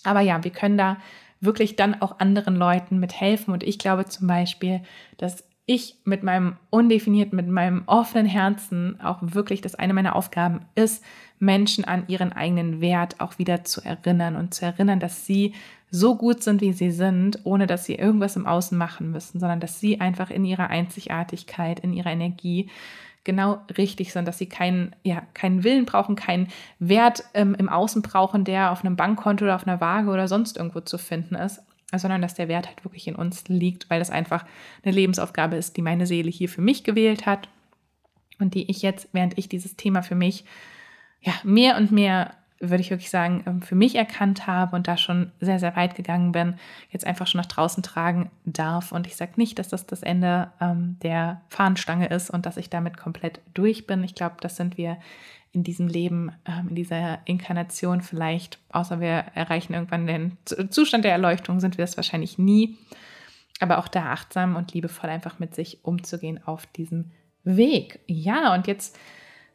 aber 0.04 0.22
ja, 0.22 0.44
wir 0.44 0.52
können 0.52 0.78
da 0.78 0.98
wirklich 1.42 1.76
dann 1.76 2.02
auch 2.02 2.20
anderen 2.20 2.56
Leuten 2.56 3.00
mithelfen. 3.00 3.54
Und 3.54 3.64
ich 3.64 3.80
glaube 3.80 4.06
zum 4.06 4.28
Beispiel, 4.28 4.82
dass 5.18 5.44
ich 5.70 5.98
mit 6.04 6.24
meinem 6.24 6.56
undefinierten, 6.72 7.36
mit 7.36 7.48
meinem 7.48 7.84
offenen 7.86 8.26
Herzen 8.26 9.00
auch 9.02 9.20
wirklich, 9.22 9.62
das 9.62 9.76
eine 9.76 9.94
meiner 9.94 10.16
Aufgaben 10.16 10.62
ist, 10.74 11.04
Menschen 11.38 11.86
an 11.86 12.06
ihren 12.08 12.34
eigenen 12.34 12.82
Wert 12.82 13.22
auch 13.22 13.38
wieder 13.38 13.64
zu 13.64 13.82
erinnern 13.82 14.36
und 14.36 14.52
zu 14.52 14.66
erinnern, 14.66 15.00
dass 15.00 15.28
sie 15.28 15.54
so 15.92 16.16
gut 16.16 16.42
sind, 16.42 16.62
wie 16.62 16.74
sie 16.74 16.90
sind, 16.90 17.42
ohne 17.44 17.68
dass 17.68 17.86
sie 17.86 17.94
irgendwas 17.94 18.36
im 18.36 18.48
Außen 18.48 18.76
machen 18.76 19.12
müssen, 19.12 19.40
sondern 19.40 19.60
dass 19.60 19.80
sie 19.80 20.02
einfach 20.02 20.32
in 20.32 20.44
ihrer 20.44 20.72
Einzigartigkeit, 20.72 21.80
in 21.82 21.94
ihrer 21.94 22.12
Energie 22.12 22.72
genau 23.24 23.62
richtig 23.78 24.12
sind, 24.12 24.28
dass 24.28 24.40
sie 24.40 24.50
keinen, 24.50 24.96
ja, 25.04 25.22
keinen 25.36 25.64
Willen 25.64 25.86
brauchen, 25.86 26.16
keinen 26.16 26.48
Wert 26.80 27.26
ähm, 27.36 27.54
im 27.54 27.70
Außen 27.70 28.02
brauchen, 28.02 28.44
der 28.44 28.72
auf 28.72 28.84
einem 28.84 28.96
Bankkonto 28.96 29.46
oder 29.46 29.56
auf 29.56 29.68
einer 29.68 29.80
Waage 29.80 30.10
oder 30.10 30.28
sonst 30.28 30.58
irgendwo 30.58 30.80
zu 30.80 30.98
finden 30.98 31.36
ist, 31.36 31.62
sondern 31.98 32.22
dass 32.22 32.36
der 32.36 32.48
Wert 32.48 32.68
halt 32.68 32.84
wirklich 32.86 33.08
in 33.08 33.16
uns 33.16 33.48
liegt, 33.48 33.90
weil 33.90 34.00
das 34.00 34.10
einfach 34.10 34.46
eine 34.84 34.94
Lebensaufgabe 34.94 35.56
ist, 35.56 35.78
die 35.78 35.82
meine 35.82 36.06
Seele 36.06 36.30
hier 36.30 36.50
für 36.50 36.62
mich 36.62 36.84
gewählt 36.84 37.26
hat 37.26 37.50
und 38.40 38.54
die 38.54 38.70
ich 38.70 38.82
jetzt, 38.82 39.10
während 39.14 39.38
ich 39.38 39.50
dieses 39.50 39.76
Thema 39.76 40.02
für 40.02 40.16
mich 40.16 40.46
ja, 41.22 41.34
mehr 41.44 41.78
und 41.78 41.92
mehr, 41.92 42.36
würde 42.60 42.82
ich 42.82 42.90
wirklich 42.90 43.10
sagen, 43.10 43.44
ähm, 43.46 43.62
für 43.62 43.76
mich 43.76 43.96
erkannt 43.96 44.48
habe 44.48 44.76
und 44.76 44.88
da 44.88 44.98
schon 44.98 45.32
sehr, 45.40 45.60
sehr 45.60 45.76
weit 45.76 45.96
gegangen 45.96 46.32
bin, 46.32 46.56
jetzt 46.90 47.06
einfach 47.06 47.28
schon 47.28 47.40
nach 47.40 47.48
draußen 47.48 47.84
tragen 47.84 48.30
darf. 48.46 48.92
Und 48.92 49.08
ich 49.08 49.16
sage 49.16 49.34
nicht, 49.38 49.60
dass 49.60 49.70
das 49.70 49.88
das 49.88 50.04
Ende 50.04 50.52
ähm, 50.60 50.98
der 51.02 51.42
Fahnenstange 51.50 52.08
ist 52.08 52.30
und 52.30 52.46
dass 52.46 52.58
ich 52.58 52.70
damit 52.70 52.98
komplett 52.98 53.40
durch 53.54 53.88
bin. 53.88 54.04
Ich 54.04 54.16
glaube, 54.16 54.36
das 54.42 54.58
sind 54.58 54.78
wir 54.78 54.98
in 55.52 55.64
diesem 55.64 55.88
Leben, 55.88 56.32
ähm, 56.46 56.70
in 56.70 56.76
dieser 56.76 57.20
Inkarnation 57.26 58.02
vielleicht, 58.02 58.60
außer 58.70 59.00
wir 59.00 59.26
erreichen 59.36 59.74
irgendwann 59.74 60.06
den 60.06 60.38
Zustand 60.70 61.06
der 61.06 61.14
Erleuchtung, 61.14 61.60
sind 61.60 61.78
wir 61.78 61.86
das 61.86 61.98
wahrscheinlich 61.98 62.38
nie. 62.38 62.78
Aber 63.62 63.78
auch 63.78 63.88
da 63.88 64.12
achtsam 64.12 64.56
und 64.56 64.74
liebevoll 64.74 65.10
einfach 65.10 65.40
mit 65.40 65.56
sich 65.56 65.84
umzugehen 65.84 66.40
auf 66.46 66.66
diesem 66.66 67.12
Weg. 67.44 68.00
Ja, 68.08 68.54
und 68.54 68.68
jetzt 68.68 68.98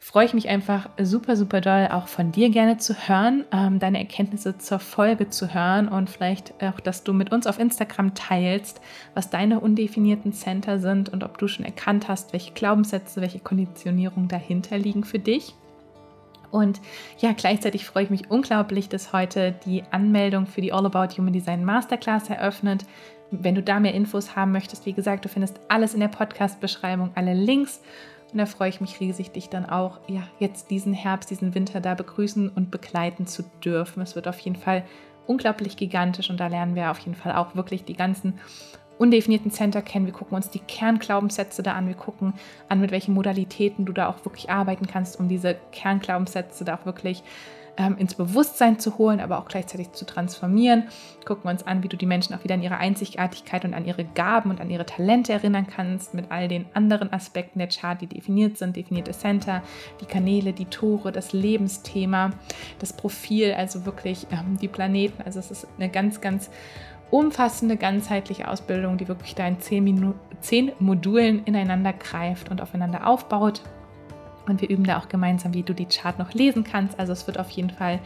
freue 0.04 0.26
ich 0.26 0.34
mich 0.34 0.50
einfach 0.50 0.90
super, 1.00 1.34
super 1.34 1.62
doll, 1.62 1.88
auch 1.90 2.08
von 2.08 2.30
dir 2.30 2.50
gerne 2.50 2.76
zu 2.76 2.94
hören, 3.08 3.46
ähm, 3.50 3.78
deine 3.78 3.98
Erkenntnisse 3.98 4.58
zur 4.58 4.78
Folge 4.78 5.30
zu 5.30 5.54
hören 5.54 5.88
und 5.88 6.10
vielleicht 6.10 6.52
auch, 6.62 6.78
dass 6.78 7.04
du 7.04 7.14
mit 7.14 7.32
uns 7.32 7.46
auf 7.46 7.58
Instagram 7.58 8.14
teilst, 8.14 8.82
was 9.14 9.30
deine 9.30 9.60
undefinierten 9.60 10.34
Center 10.34 10.78
sind 10.78 11.08
und 11.08 11.24
ob 11.24 11.38
du 11.38 11.48
schon 11.48 11.64
erkannt 11.64 12.06
hast, 12.06 12.34
welche 12.34 12.52
Glaubenssätze, 12.52 13.22
welche 13.22 13.40
Konditionierungen 13.40 14.28
dahinter 14.28 14.76
liegen 14.76 15.04
für 15.04 15.18
dich. 15.18 15.54
Und 16.50 16.82
ja, 17.18 17.32
gleichzeitig 17.32 17.86
freue 17.86 18.04
ich 18.04 18.10
mich 18.10 18.30
unglaublich, 18.30 18.90
dass 18.90 19.14
heute 19.14 19.54
die 19.64 19.84
Anmeldung 19.90 20.46
für 20.46 20.60
die 20.60 20.74
All 20.74 20.84
About 20.84 21.16
Human 21.16 21.32
Design 21.32 21.64
Masterclass 21.64 22.28
eröffnet. 22.28 22.84
Wenn 23.30 23.54
du 23.54 23.62
da 23.62 23.80
mehr 23.80 23.94
Infos 23.94 24.36
haben 24.36 24.52
möchtest, 24.52 24.84
wie 24.84 24.92
gesagt, 24.92 25.24
du 25.24 25.30
findest 25.30 25.58
alles 25.68 25.94
in 25.94 26.00
der 26.00 26.08
Podcast-Beschreibung, 26.08 27.10
alle 27.14 27.32
Links. 27.32 27.80
Und 28.34 28.38
da 28.38 28.46
freue 28.46 28.68
ich 28.68 28.80
mich 28.80 28.98
riesig, 28.98 29.30
dich 29.30 29.48
dann 29.48 29.64
auch 29.64 30.00
ja, 30.08 30.24
jetzt 30.40 30.72
diesen 30.72 30.92
Herbst, 30.92 31.30
diesen 31.30 31.54
Winter 31.54 31.80
da 31.80 31.94
begrüßen 31.94 32.48
und 32.48 32.72
begleiten 32.72 33.28
zu 33.28 33.44
dürfen. 33.64 34.02
Es 34.02 34.16
wird 34.16 34.26
auf 34.26 34.40
jeden 34.40 34.56
Fall 34.56 34.82
unglaublich 35.28 35.76
gigantisch 35.76 36.30
und 36.30 36.40
da 36.40 36.48
lernen 36.48 36.74
wir 36.74 36.90
auf 36.90 36.98
jeden 36.98 37.14
Fall 37.14 37.36
auch 37.36 37.54
wirklich 37.54 37.84
die 37.84 37.94
ganzen 37.94 38.40
undefinierten 38.98 39.52
Center 39.52 39.82
kennen. 39.82 40.06
Wir 40.06 40.12
gucken 40.12 40.34
uns 40.34 40.50
die 40.50 40.58
Kernglaubenssätze 40.58 41.62
da 41.62 41.74
an. 41.74 41.86
Wir 41.86 41.94
gucken 41.94 42.34
an, 42.68 42.80
mit 42.80 42.90
welchen 42.90 43.14
Modalitäten 43.14 43.84
du 43.84 43.92
da 43.92 44.08
auch 44.08 44.24
wirklich 44.24 44.50
arbeiten 44.50 44.88
kannst, 44.88 45.20
um 45.20 45.28
diese 45.28 45.54
Kernglaubenssätze 45.70 46.64
da 46.64 46.74
auch 46.74 46.86
wirklich 46.86 47.22
ähm, 47.76 47.96
ins 47.98 48.14
Bewusstsein 48.14 48.78
zu 48.78 48.98
holen, 48.98 49.20
aber 49.20 49.38
auch 49.38 49.46
gleichzeitig 49.46 49.92
zu 49.92 50.04
transformieren. 50.04 50.84
Gucken 51.24 51.50
uns 51.50 51.66
an, 51.66 51.82
wie 51.82 51.88
du 51.88 51.96
die 51.96 52.06
Menschen 52.06 52.34
auch 52.34 52.44
wieder 52.44 52.54
an 52.54 52.62
ihre 52.62 52.76
Einzigartigkeit 52.76 53.64
und 53.64 53.74
an 53.74 53.84
ihre 53.84 54.04
Gaben 54.04 54.50
und 54.50 54.60
an 54.60 54.70
ihre 54.70 54.86
Talente 54.86 55.32
erinnern 55.32 55.66
kannst, 55.66 56.14
mit 56.14 56.30
all 56.30 56.48
den 56.48 56.66
anderen 56.74 57.12
Aspekten 57.12 57.58
der 57.58 57.68
Chart, 57.68 58.00
die 58.00 58.06
definiert 58.06 58.58
sind, 58.58 58.76
definierte 58.76 59.12
Center, 59.12 59.62
die 60.00 60.06
Kanäle, 60.06 60.52
die 60.52 60.66
Tore, 60.66 61.12
das 61.12 61.32
Lebensthema, 61.32 62.30
das 62.78 62.92
Profil, 62.92 63.54
also 63.54 63.84
wirklich 63.86 64.26
ähm, 64.30 64.58
die 64.60 64.68
Planeten. 64.68 65.22
Also 65.24 65.38
es 65.38 65.50
ist 65.50 65.66
eine 65.78 65.88
ganz, 65.88 66.20
ganz 66.20 66.50
umfassende, 67.10 67.76
ganzheitliche 67.76 68.48
Ausbildung, 68.48 68.98
die 68.98 69.08
wirklich 69.08 69.34
da 69.34 69.46
in 69.46 69.60
zehn, 69.60 69.84
Minu 69.84 70.14
zehn 70.40 70.72
Modulen 70.78 71.44
ineinander 71.44 71.92
greift 71.92 72.50
und 72.50 72.60
aufeinander 72.60 73.06
aufbaut. 73.06 73.62
Und 74.46 74.60
wir 74.60 74.68
üben 74.68 74.84
da 74.84 74.98
auch 74.98 75.08
gemeinsam, 75.08 75.54
wie 75.54 75.62
du 75.62 75.74
die 75.74 75.86
Chart 75.86 76.18
noch 76.18 76.32
lesen 76.32 76.64
kannst. 76.64 76.98
Also 76.98 77.12
es 77.12 77.26
wird 77.26 77.38
auf 77.38 77.50
jeden 77.50 77.70
Fall 77.70 78.00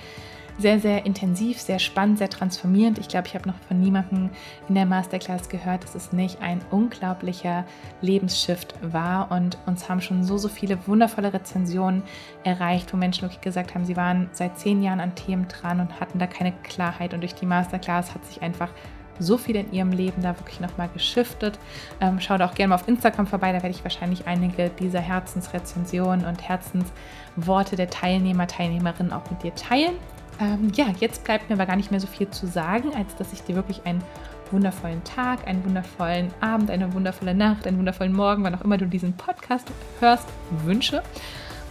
sehr, 0.58 0.80
sehr 0.80 1.06
intensiv, 1.06 1.60
sehr 1.60 1.78
spannend, 1.78 2.18
sehr 2.18 2.28
transformierend. 2.28 2.98
Ich 2.98 3.08
glaube, 3.08 3.28
ich 3.28 3.34
habe 3.34 3.48
noch 3.48 3.58
von 3.68 3.80
niemandem 3.80 4.30
in 4.68 4.74
der 4.74 4.86
Masterclass 4.86 5.48
gehört, 5.48 5.84
dass 5.84 5.94
es 5.94 6.12
nicht 6.12 6.42
ein 6.42 6.60
unglaublicher 6.70 7.64
Lebensshift 8.00 8.74
war. 8.82 9.30
Und 9.30 9.56
uns 9.66 9.88
haben 9.88 10.00
schon 10.00 10.24
so, 10.24 10.36
so 10.36 10.48
viele 10.48 10.86
wundervolle 10.88 11.32
Rezensionen 11.32 12.02
erreicht, 12.42 12.92
wo 12.92 12.96
Menschen 12.96 13.22
wirklich 13.22 13.40
gesagt 13.40 13.74
haben, 13.74 13.84
sie 13.84 13.96
waren 13.96 14.28
seit 14.32 14.58
zehn 14.58 14.82
Jahren 14.82 15.00
an 15.00 15.14
Themen 15.14 15.46
dran 15.46 15.80
und 15.80 16.00
hatten 16.00 16.18
da 16.18 16.26
keine 16.26 16.52
Klarheit. 16.64 17.14
Und 17.14 17.20
durch 17.20 17.36
die 17.36 17.46
Masterclass 17.46 18.14
hat 18.14 18.24
sich 18.24 18.42
einfach 18.42 18.70
so 19.18 19.38
viel 19.38 19.56
in 19.56 19.72
ihrem 19.72 19.92
Leben 19.92 20.22
da 20.22 20.38
wirklich 20.38 20.60
nochmal 20.60 20.88
geschiftet. 20.92 21.58
Ähm, 22.00 22.20
schau 22.20 22.34
auch 22.36 22.54
gerne 22.54 22.68
mal 22.68 22.74
auf 22.76 22.88
Instagram 22.88 23.26
vorbei, 23.26 23.52
da 23.52 23.62
werde 23.62 23.70
ich 23.70 23.84
wahrscheinlich 23.84 24.26
einige 24.26 24.70
dieser 24.70 25.00
Herzensrezensionen 25.00 26.24
und 26.24 26.48
Herzensworte 26.48 27.76
der 27.76 27.90
Teilnehmer, 27.90 28.46
Teilnehmerinnen 28.46 29.12
auch 29.12 29.30
mit 29.30 29.42
dir 29.42 29.54
teilen. 29.54 29.94
Ähm, 30.40 30.70
ja, 30.74 30.86
jetzt 31.00 31.24
bleibt 31.24 31.48
mir 31.48 31.56
aber 31.56 31.66
gar 31.66 31.76
nicht 31.76 31.90
mehr 31.90 32.00
so 32.00 32.06
viel 32.06 32.28
zu 32.30 32.46
sagen, 32.46 32.94
als 32.96 33.16
dass 33.16 33.32
ich 33.32 33.42
dir 33.42 33.56
wirklich 33.56 33.84
einen 33.84 34.02
wundervollen 34.50 35.02
Tag, 35.04 35.46
einen 35.46 35.64
wundervollen 35.64 36.30
Abend, 36.40 36.70
eine 36.70 36.92
wundervolle 36.94 37.34
Nacht, 37.34 37.66
einen 37.66 37.78
wundervollen 37.78 38.12
Morgen, 38.12 38.44
wann 38.44 38.54
auch 38.54 38.62
immer 38.62 38.78
du 38.78 38.86
diesen 38.86 39.14
Podcast 39.14 39.70
hörst, 40.00 40.28
wünsche. 40.64 41.02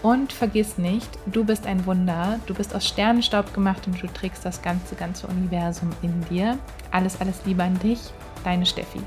Und 0.04 0.32
vergiss 0.32 0.78
nicht, 0.78 1.10
du 1.26 1.44
bist 1.44 1.66
ein 1.66 1.86
Wunder, 1.86 2.40
du 2.46 2.54
bist 2.54 2.76
aus 2.76 2.88
Sternenstaub 2.88 3.54
gemacht 3.54 3.88
und 3.88 4.02
du 4.02 4.08
trägst 4.08 4.46
das 4.46 4.62
ganze, 4.62 4.96
ganze 4.96 5.28
Universum 5.28 5.90
in 6.02 6.24
dir. 6.30 6.58
Alles, 6.92 7.20
alles 7.20 7.46
Liebe 7.46 7.64
an 7.64 7.80
dich, 7.80 8.00
deine 8.44 8.66
Steffi. 8.66 9.00